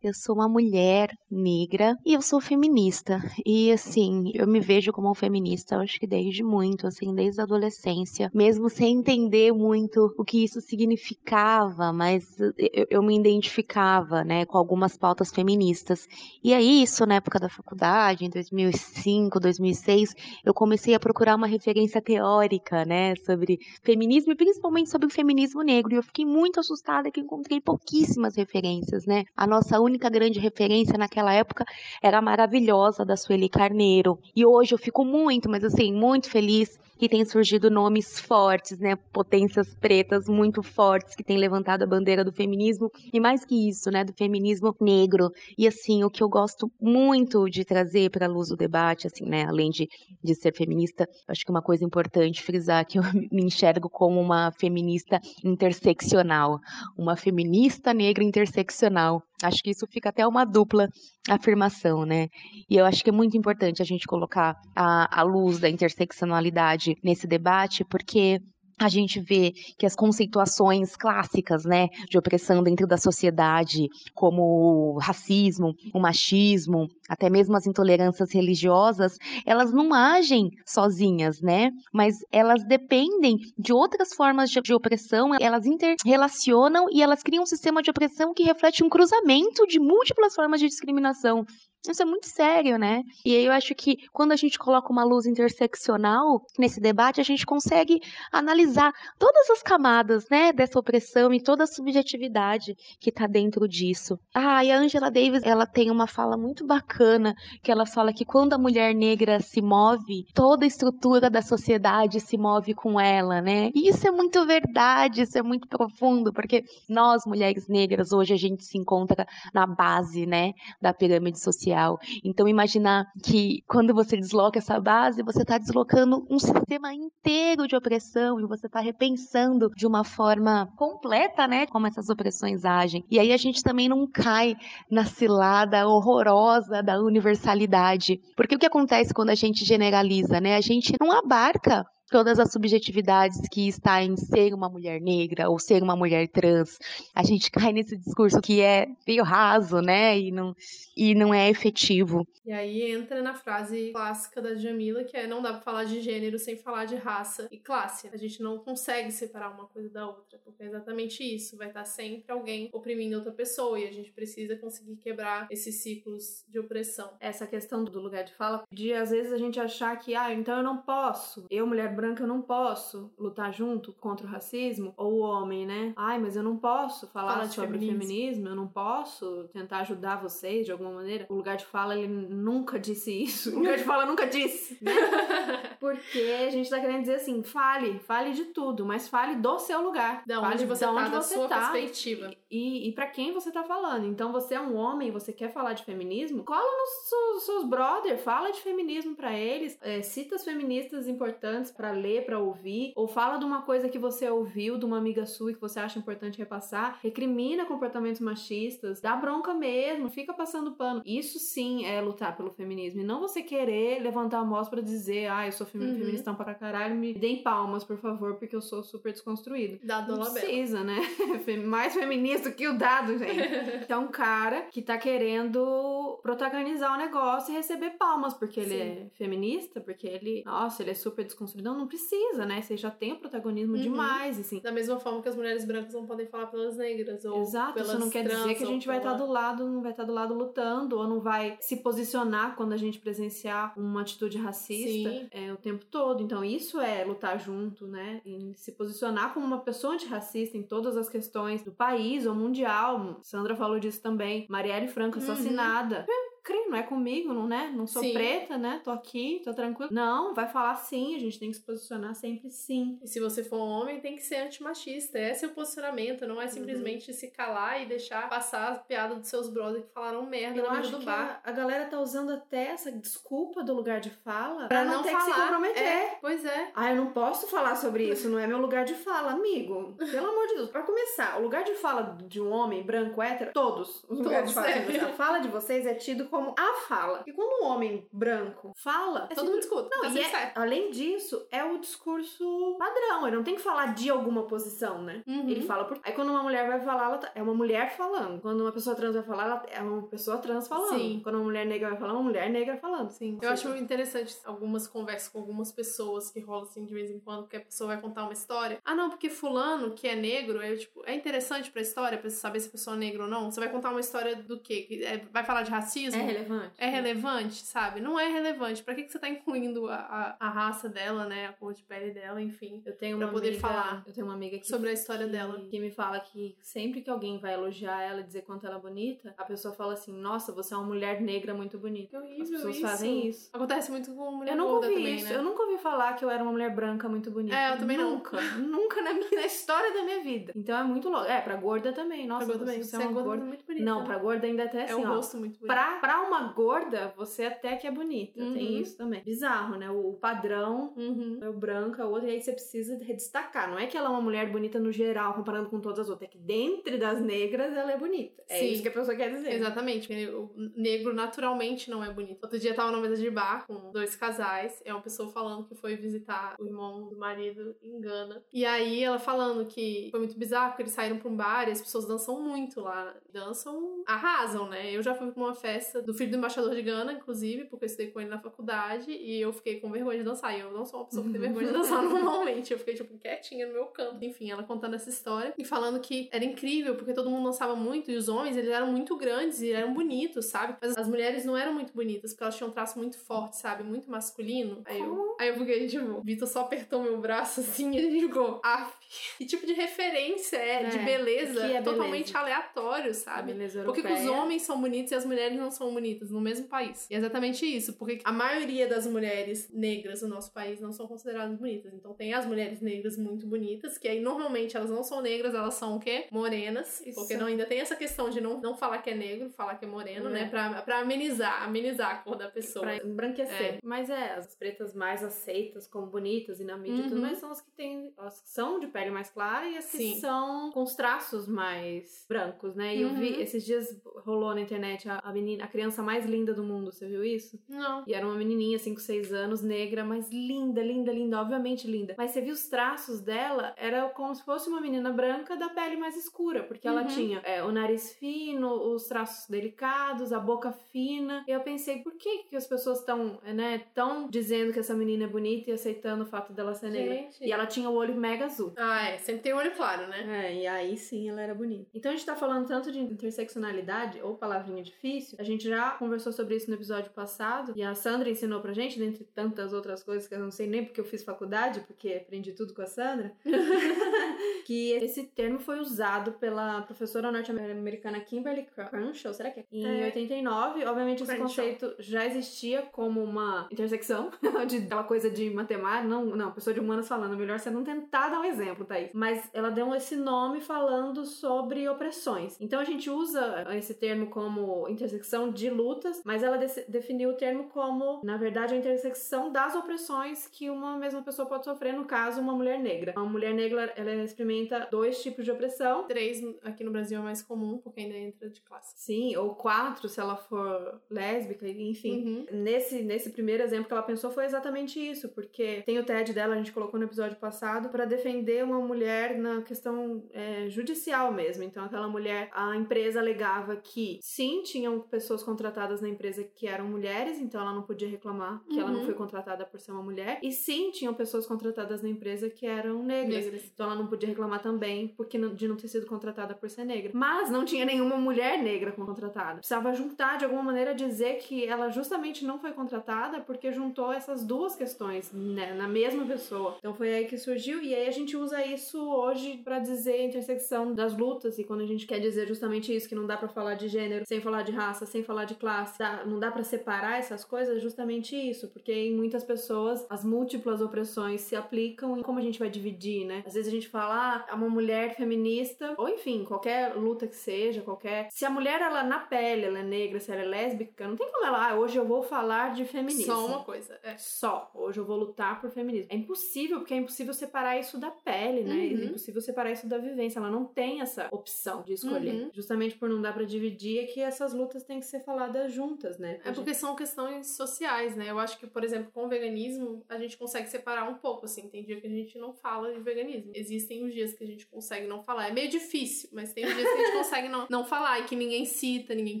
[0.00, 3.20] Eu sou uma mulher negra e eu sou feminista.
[3.44, 8.30] E assim, eu me vejo como feminista, acho que desde muito, assim, desde a adolescência,
[8.32, 14.56] mesmo sem entender muito o que isso significava, mas eu, eu me identificava, né, com
[14.56, 16.06] algumas pautas feministas.
[16.44, 21.48] E aí, isso na época da faculdade, em 2005, 2006, eu comecei a procurar uma
[21.48, 25.92] referência teórica, né, sobre feminismo e principalmente sobre o feminismo negro.
[25.92, 29.24] E eu fiquei muito assustada que encontrei pouquíssimas referências, né?
[29.36, 31.64] A nossa única grande referência naquela época
[32.02, 34.18] era a maravilhosa da Sueli Carneiro.
[34.34, 38.96] E hoje eu fico muito, mas assim, muito feliz que tem surgido nomes fortes, né,
[39.12, 43.90] potências pretas muito fortes que têm levantado a bandeira do feminismo e mais que isso,
[43.90, 45.30] né, do feminismo negro.
[45.56, 49.24] E assim, o que eu gosto muito de trazer para a luz do debate, assim,
[49.24, 49.86] né, além de,
[50.22, 54.50] de ser feminista, acho que uma coisa importante frisar que eu me enxergo como uma
[54.58, 56.58] feminista interseccional,
[56.96, 59.22] uma feminista negra interseccional.
[59.42, 60.88] Acho que isso fica até uma dupla
[61.28, 62.26] afirmação, né?
[62.68, 66.87] E eu acho que é muito importante a gente colocar a, a luz da interseccionalidade
[67.02, 68.40] nesse debate, porque
[68.78, 74.98] a gente vê que as conceituações clássicas, né, de opressão dentro da sociedade, como o
[74.98, 82.64] racismo, o machismo, até mesmo as intolerâncias religiosas, elas não agem sozinhas, né, mas elas
[82.64, 87.90] dependem de outras formas de, de opressão, elas interrelacionam e elas criam um sistema de
[87.90, 91.44] opressão que reflete um cruzamento de múltiplas formas de discriminação.
[91.86, 93.02] Isso é muito sério, né?
[93.24, 97.24] E aí eu acho que quando a gente coloca uma luz interseccional nesse debate, a
[97.24, 98.00] gente consegue
[98.32, 104.18] analisar todas as camadas, né, dessa opressão e toda a subjetividade que está dentro disso.
[104.34, 108.24] Ah, e a Angela Davis, ela tem uma fala muito bacana, que ela fala que
[108.24, 113.40] quando a mulher negra se move, toda a estrutura da sociedade se move com ela,
[113.40, 113.70] né?
[113.72, 118.38] E isso é muito verdade, isso é muito profundo, porque nós, mulheres negras, hoje a
[118.38, 119.24] gente se encontra
[119.54, 120.52] na base, né,
[120.82, 121.98] da pirâmide social social.
[122.24, 127.76] Então, imaginar que quando você desloca essa base, você está deslocando um sistema inteiro de
[127.76, 133.04] opressão e você está repensando de uma forma completa, né, como essas opressões agem.
[133.10, 134.56] E aí a gente também não cai
[134.90, 138.20] na cilada horrorosa da universalidade.
[138.36, 140.56] Porque o que acontece quando a gente generaliza, né?
[140.56, 145.58] A gente não abarca todas as subjetividades que está em ser uma mulher negra ou
[145.58, 146.78] ser uma mulher trans.
[147.14, 150.18] A gente cai nesse discurso que é meio raso, né?
[150.18, 150.54] E não,
[150.96, 152.26] e não é efetivo.
[152.44, 156.00] E aí entra na frase clássica da Jamila, que é não dá pra falar de
[156.00, 158.08] gênero sem falar de raça e classe.
[158.12, 161.56] A gente não consegue separar uma coisa da outra, porque é exatamente isso.
[161.56, 166.44] Vai estar sempre alguém oprimindo outra pessoa e a gente precisa conseguir quebrar esses ciclos
[166.48, 167.12] de opressão.
[167.20, 170.58] Essa questão do lugar de fala, de às vezes a gente achar que, ah, então
[170.58, 175.14] eu não posso, eu, mulher branca eu não posso lutar junto contra o racismo, ou
[175.14, 175.92] o homem, né?
[175.96, 178.00] Ai, mas eu não posso falar fala sobre feminismo.
[178.00, 181.26] feminismo, eu não posso tentar ajudar vocês de alguma maneira.
[181.28, 183.48] O lugar de fala, ele nunca disse isso.
[183.58, 184.92] O lugar de fala nunca disse, né?
[185.80, 189.82] Porque a gente tá querendo dizer assim, fale, fale de tudo, mas fale do seu
[189.82, 190.22] lugar.
[190.24, 192.30] Da onde fale você tá, onde da você sua tá, perspectiva.
[192.48, 194.06] E, e para quem você tá falando.
[194.06, 198.18] Então, você é um homem, você quer falar de feminismo, cola nos seus, seus brother,
[198.18, 202.92] fala de feminismo para eles, é, cita as feministas importantes para para ler, para ouvir,
[202.94, 205.98] ou fala de uma coisa que você ouviu de uma amiga sua que você acha
[205.98, 211.02] importante repassar, recrimina comportamentos machistas, dá bronca mesmo, fica passando pano.
[211.06, 213.00] Isso sim é lutar pelo feminismo.
[213.00, 215.98] E não você querer levantar a voz para dizer, ah, eu sou fem uhum.
[215.98, 219.78] feministão pra caralho, me deem palmas, por favor, porque eu sou super desconstruído.
[219.82, 220.98] Dado não precisa, né?
[221.64, 223.38] Mais feminista que o dado, gente.
[223.88, 228.80] Então, um cara que tá querendo protagonizar o negócio e receber palmas, porque ele sim.
[228.80, 231.68] é feminista, porque ele, nossa, ele é super desconstruído.
[231.68, 232.60] Não, não precisa, né?
[232.60, 233.82] Você já tem o protagonismo uhum.
[233.82, 234.60] demais, assim.
[234.60, 237.90] Da mesma forma que as mulheres brancas não podem falar pelas negras ou Exato, pelas
[237.90, 240.02] isso não quer dizer que a gente vai estar tá do lado, não vai estar
[240.02, 244.36] tá do lado lutando ou não vai se posicionar quando a gente presenciar uma atitude
[244.38, 246.22] racista é, o tempo todo.
[246.22, 248.20] Então, isso é lutar junto, né?
[248.26, 253.20] E se posicionar como uma pessoa antirracista em todas as questões do país ou mundial.
[253.22, 254.46] Sandra falou disso também.
[254.48, 255.22] Marielle Franco uhum.
[255.22, 256.04] assassinada.
[256.08, 257.72] Uhum não é comigo, não, né?
[257.74, 258.12] Não sou Sim.
[258.12, 258.80] preta, né?
[258.84, 259.90] Tô aqui, tô tranquilo.
[259.92, 262.98] Não, vai falar sim, a gente tem que se posicionar sempre sim.
[263.02, 265.18] E se você for um homem, tem que ser antimachista.
[265.18, 266.50] Esse é o posicionamento, não é Uhum.
[266.50, 270.64] simplesmente se calar e deixar passar as piadas dos seus brothers que falaram merda Eu
[270.64, 271.40] na mesa do bar.
[271.44, 274.94] a, a galera tá usando até essa desculpa do lugar de fala Pra pra não,
[274.96, 275.42] não ter que se falar.
[275.46, 275.82] comprometer.
[275.82, 276.70] É, pois é.
[276.74, 279.94] Ah, eu não posso falar sobre isso, não é meu lugar de fala, amigo.
[280.10, 280.70] Pelo amor de Deus.
[280.70, 284.54] Pra começar, o lugar de fala de um homem branco hétero, todos os lugares de
[284.54, 284.70] Todos, fala.
[284.70, 284.84] é.
[284.86, 287.22] de A fala de vocês é tido como a fala.
[287.26, 289.88] E quando um homem branco fala, é Todo mundo escuta.
[289.92, 290.58] Não, tá e é- certo.
[290.58, 293.26] além disso, é o discurso padrão.
[293.26, 295.22] Ele não tem que falar de alguma posição, né?
[295.26, 295.48] Uhum.
[295.48, 295.98] Ele fala por.
[296.02, 298.40] Aí quando uma mulher vai falar, ela tá- é uma mulher falando.
[298.40, 300.98] Quando uma pessoa trans vai falar, ela é uma pessoa trans falando.
[300.98, 301.20] Sim.
[301.22, 303.10] Quando uma mulher negra vai falar, é uma mulher negra falando.
[303.10, 307.18] Sim, eu acho interessante algumas conversas com algumas pessoas que rolam assim de vez em
[307.20, 308.78] quando, que a pessoa vai contar uma história.
[308.84, 312.36] Ah, não, porque fulano, que é negro, é, tipo, é interessante pra história, pra você
[312.36, 313.50] saber se a pessoa é negra ou não.
[313.50, 315.00] Você vai contar uma história do quê?
[315.04, 316.17] É- vai falar de racismo?
[316.18, 316.72] É relevante.
[316.78, 318.00] É relevante, sabe?
[318.00, 318.82] Não é relevante.
[318.82, 321.46] Pra que, que você tá incluindo a, a, a raça dela, né?
[321.46, 322.82] A cor de pele dela, enfim.
[322.84, 325.26] Eu tenho pra uma poder amiga, falar Eu tenho uma amiga que, sobre a história
[325.26, 325.60] que- dela.
[325.68, 328.80] que me fala que sempre que alguém vai elogiar ela e dizer quanto ela é
[328.80, 332.08] bonita, a pessoa fala assim: Nossa, você é uma mulher negra muito bonita.
[332.08, 332.86] Que horrível As pessoas isso.
[332.86, 333.50] fazem isso.
[333.52, 335.28] Acontece muito com mulher Eu nunca gorda ouvi também, isso.
[335.28, 335.36] né?
[335.36, 337.56] Eu nunca ouvi falar que eu era uma mulher branca muito bonita.
[337.56, 338.10] É, eu também não.
[338.16, 338.38] nunca.
[338.58, 340.52] Nunca na, minha, na história da minha vida.
[340.56, 341.26] Então é muito louco.
[341.26, 342.26] É, pra gorda também.
[342.26, 342.88] Nossa, Pra gorda você, também.
[342.88, 343.44] você é uma gorda.
[343.44, 343.84] muito bonita.
[343.84, 345.14] Não, pra gorda ainda até assim, É um ó.
[345.14, 345.66] rosto muito bonito.
[345.66, 348.40] Pra, pra uma gorda, você até que é bonita.
[348.40, 348.54] Uhum.
[348.54, 349.22] Tem isso também.
[349.22, 349.90] Bizarro, né?
[349.90, 351.38] O, padrão Uhum.
[351.42, 353.68] é o branco, é o outro, e aí você precisa destacar.
[353.68, 356.30] Não é que ela é uma mulher bonita no geral, comparando com todas as outras.
[356.30, 358.42] É que dentre das negras ela é bonita.
[358.48, 358.72] É Sim.
[358.72, 359.52] isso que a pessoa quer dizer.
[359.52, 362.42] Exatamente, o negro naturalmente não é bonito.
[362.42, 365.66] Outro dia eu tava numa mesa de bar com dois casais, é uma pessoa falando
[365.66, 368.42] que foi visitar o irmão do marido em Gana.
[368.50, 371.72] E aí ela falando que foi muito bizarro, porque eles saíram pra um bar e
[371.72, 373.14] as pessoas dançam muito lá.
[373.30, 374.90] Dançam, arrasam, né?
[374.90, 377.86] Eu já fui pra uma festa do filho do embaixador de Gana, inclusive, porque eu
[377.86, 380.56] estudei com ele na faculdade e eu fiquei com vergonha de dançar.
[380.56, 382.72] E eu não sou uma pessoa que tem vergonha de dançar normalmente.
[382.72, 384.24] Eu fiquei, tipo, quietinha no meu canto.
[384.24, 388.10] Enfim, ela contando essa história e falando que era incrível, porque todo mundo dançava muito
[388.10, 390.76] e os homens, eles eram muito grandes e eram bonitos, sabe?
[390.80, 393.82] Mas as mulheres não eram muito bonitas, porque elas tinham um traço muito forte, sabe?
[393.82, 394.82] Muito masculino.
[394.84, 398.60] Aí eu, aí eu fiquei, tipo, Vitor só apertou meu braço assim e ele ficou,
[398.64, 398.92] af.
[399.38, 402.38] Que tipo de referência é, de É, beleza, o que é totalmente beleza?
[402.38, 403.52] aleatório, sabe?
[403.52, 406.66] Beleza Por que, os homens são bonitos e as mulheres não são bonitas no mesmo
[406.68, 407.06] país?
[407.10, 407.94] E é exatamente isso.
[407.94, 411.92] Porque a maioria das mulheres negras no nosso país não são consideradas bonitas.
[411.94, 415.74] Então tem as mulheres negras muito bonitas, que aí normalmente elas não são negras, elas
[415.74, 416.26] são o quê?
[416.30, 417.00] Morenas.
[417.00, 417.18] Isso.
[417.18, 419.84] Porque não, ainda tem essa questão de não, não falar que é negro, falar que
[419.84, 420.32] é moreno, É.
[420.32, 420.48] né?
[420.48, 422.84] Pra, pra amenizar, amenizar a cor da pessoa.
[422.84, 423.78] Pra embranquecer.
[423.82, 427.22] Mas é, as pretas mais aceitas como bonitas e na mídia e tudo Uhum.
[427.22, 428.12] mais são as que têm.
[428.18, 430.20] As que são de pele mais clara e as que Sim.
[430.20, 432.96] são com os traços mais brancos, né?
[432.96, 433.40] E eu vi, Uhum.
[433.40, 437.06] esses dias rolou na internet a, a menina, a criança mais linda do mundo, você
[437.06, 437.58] viu isso?
[437.68, 438.02] Não.
[438.06, 442.14] E era uma menininha, 5, 6 anos, negra, mas linda, linda, linda, obviamente linda.
[442.18, 445.96] Mas você viu os traços dela, era como se fosse uma menina branca da pele
[445.96, 447.06] mais escura, porque ela Uhum.
[447.08, 451.44] tinha é, o nariz fino, os traços delicados, a boca fina.
[451.46, 455.24] E eu pensei, por que, que as pessoas estão, né, tão dizendo que essa menina
[455.24, 457.14] é bonita e aceitando o fato dela ser negra?
[457.14, 457.44] Gente.
[457.44, 458.72] E ela tinha o olho mega azul.
[458.76, 459.18] Ah, é.
[459.18, 460.46] Sempre tem olho claro, né?
[460.46, 461.88] É, e aí sim ela era bonita.
[461.94, 465.36] Então a gente tá falando tanto de interseccionalidade, ou palavrinha difícil.
[465.40, 468.98] A gente já conversou sobre isso no episódio passado, e a Sandra ensinou pra gente,
[468.98, 472.52] dentre tantas outras coisas que eu não sei nem porque eu fiz faculdade, porque aprendi
[472.52, 473.32] tudo com a Sandra,
[474.64, 479.64] que esse termo foi usado pela professora norte-americana Kimberly Crenshaw, será que é?
[479.72, 480.04] Em É.
[480.06, 481.46] 89, obviamente esse Crenshaw.
[481.46, 484.30] conceito já existia como uma intersecção,
[484.68, 488.28] de aquela coisa de matemática, não, não, pessoa de humanas falando, melhor você não tentar
[488.28, 489.10] dar um exemplo, Thaís.
[489.12, 492.56] Mas ela deu esse nome falando sobre opressões.
[492.60, 496.58] Então a gente usa esse termo como intersecção de lutas, mas ela
[496.88, 501.64] definiu o termo como, na verdade, a intersecção das opressões que uma mesma pessoa pode
[501.64, 503.14] sofrer, no caso, uma mulher negra.
[503.16, 506.06] Uma mulher negra, ela experimenta dois tipos de opressão.
[506.06, 508.94] Três aqui no Brasil é mais comum, porque ainda entra de classe.
[508.96, 512.24] Sim, ou quatro se ela for lésbica, enfim.
[512.24, 512.46] Uhum.
[512.52, 516.54] Nesse, nesse primeiro exemplo que ela pensou foi exatamente isso, porque tem o TED dela,
[516.54, 521.62] a gente colocou no episódio passado, para defender uma mulher na questão é, judicial mesmo.
[521.62, 526.86] Então, aquela mulher, a empresa alegava que sim, tinham pessoas contratadas na empresa que eram
[526.86, 529.04] mulheres, então ela não podia reclamar que ela não Uhum.
[529.04, 533.02] foi contratada por ser uma mulher, e sim, tinham pessoas contratadas na empresa que eram
[533.02, 533.44] negras.
[533.44, 533.64] Negras.
[533.72, 536.84] Então ela não podia reclamar reclamar também porque de não ter sido contratada por ser
[536.84, 537.10] negra.
[537.14, 539.56] Mas não tinha nenhuma mulher negra contratada.
[539.56, 544.44] Precisava juntar de alguma maneira dizer que ela justamente não foi contratada porque juntou essas
[544.44, 546.76] duas questões né, na mesma pessoa.
[546.78, 550.24] Então foi aí que surgiu e aí a gente usa isso hoje para dizer a
[550.24, 553.48] intersecção das lutas e quando a gente quer dizer justamente isso que não dá para
[553.48, 556.62] falar de gênero sem falar de raça, sem falar de classe, dá, não dá para
[556.62, 562.18] separar essas coisas, é justamente isso, porque em muitas pessoas as múltiplas opressões se aplicam
[562.18, 563.42] e como a gente vai dividir, né?
[563.46, 567.82] Às vezes a gente fala, ah, uma mulher feminista, ou enfim, qualquer luta que seja,
[567.82, 568.28] qualquer.
[568.30, 571.30] Se a mulher, ela na pele, ela é negra, se ela é lésbica, não tem
[571.30, 573.32] como ela, ah, hoje eu vou falar de feminismo.
[573.32, 574.16] Só uma coisa, é.
[574.16, 574.70] Só.
[574.74, 576.08] Hoje eu vou lutar por feminismo.
[576.10, 578.74] É impossível, porque é impossível separar isso da pele, né?
[578.74, 578.80] Uhum.
[578.80, 580.38] É impossível separar isso da vivência.
[580.38, 582.34] Ela não tem essa opção de escolher.
[582.34, 582.50] Uhum.
[582.52, 586.18] Justamente por não dar para dividir, é que essas lutas têm que ser faladas juntas,
[586.18, 586.40] né?
[586.44, 588.30] É porque são questões sociais, né?
[588.30, 591.68] Eu acho que, por exemplo, com o veganismo, a gente consegue separar um pouco, assim.
[591.68, 593.52] Tem dia que a gente não fala de veganismo.
[593.54, 595.48] Existem os dias que a gente consegue não falar.
[595.48, 598.24] É meio difícil, mas tem os dias que a gente consegue não, não falar e
[598.24, 599.40] que ninguém cita, ninguém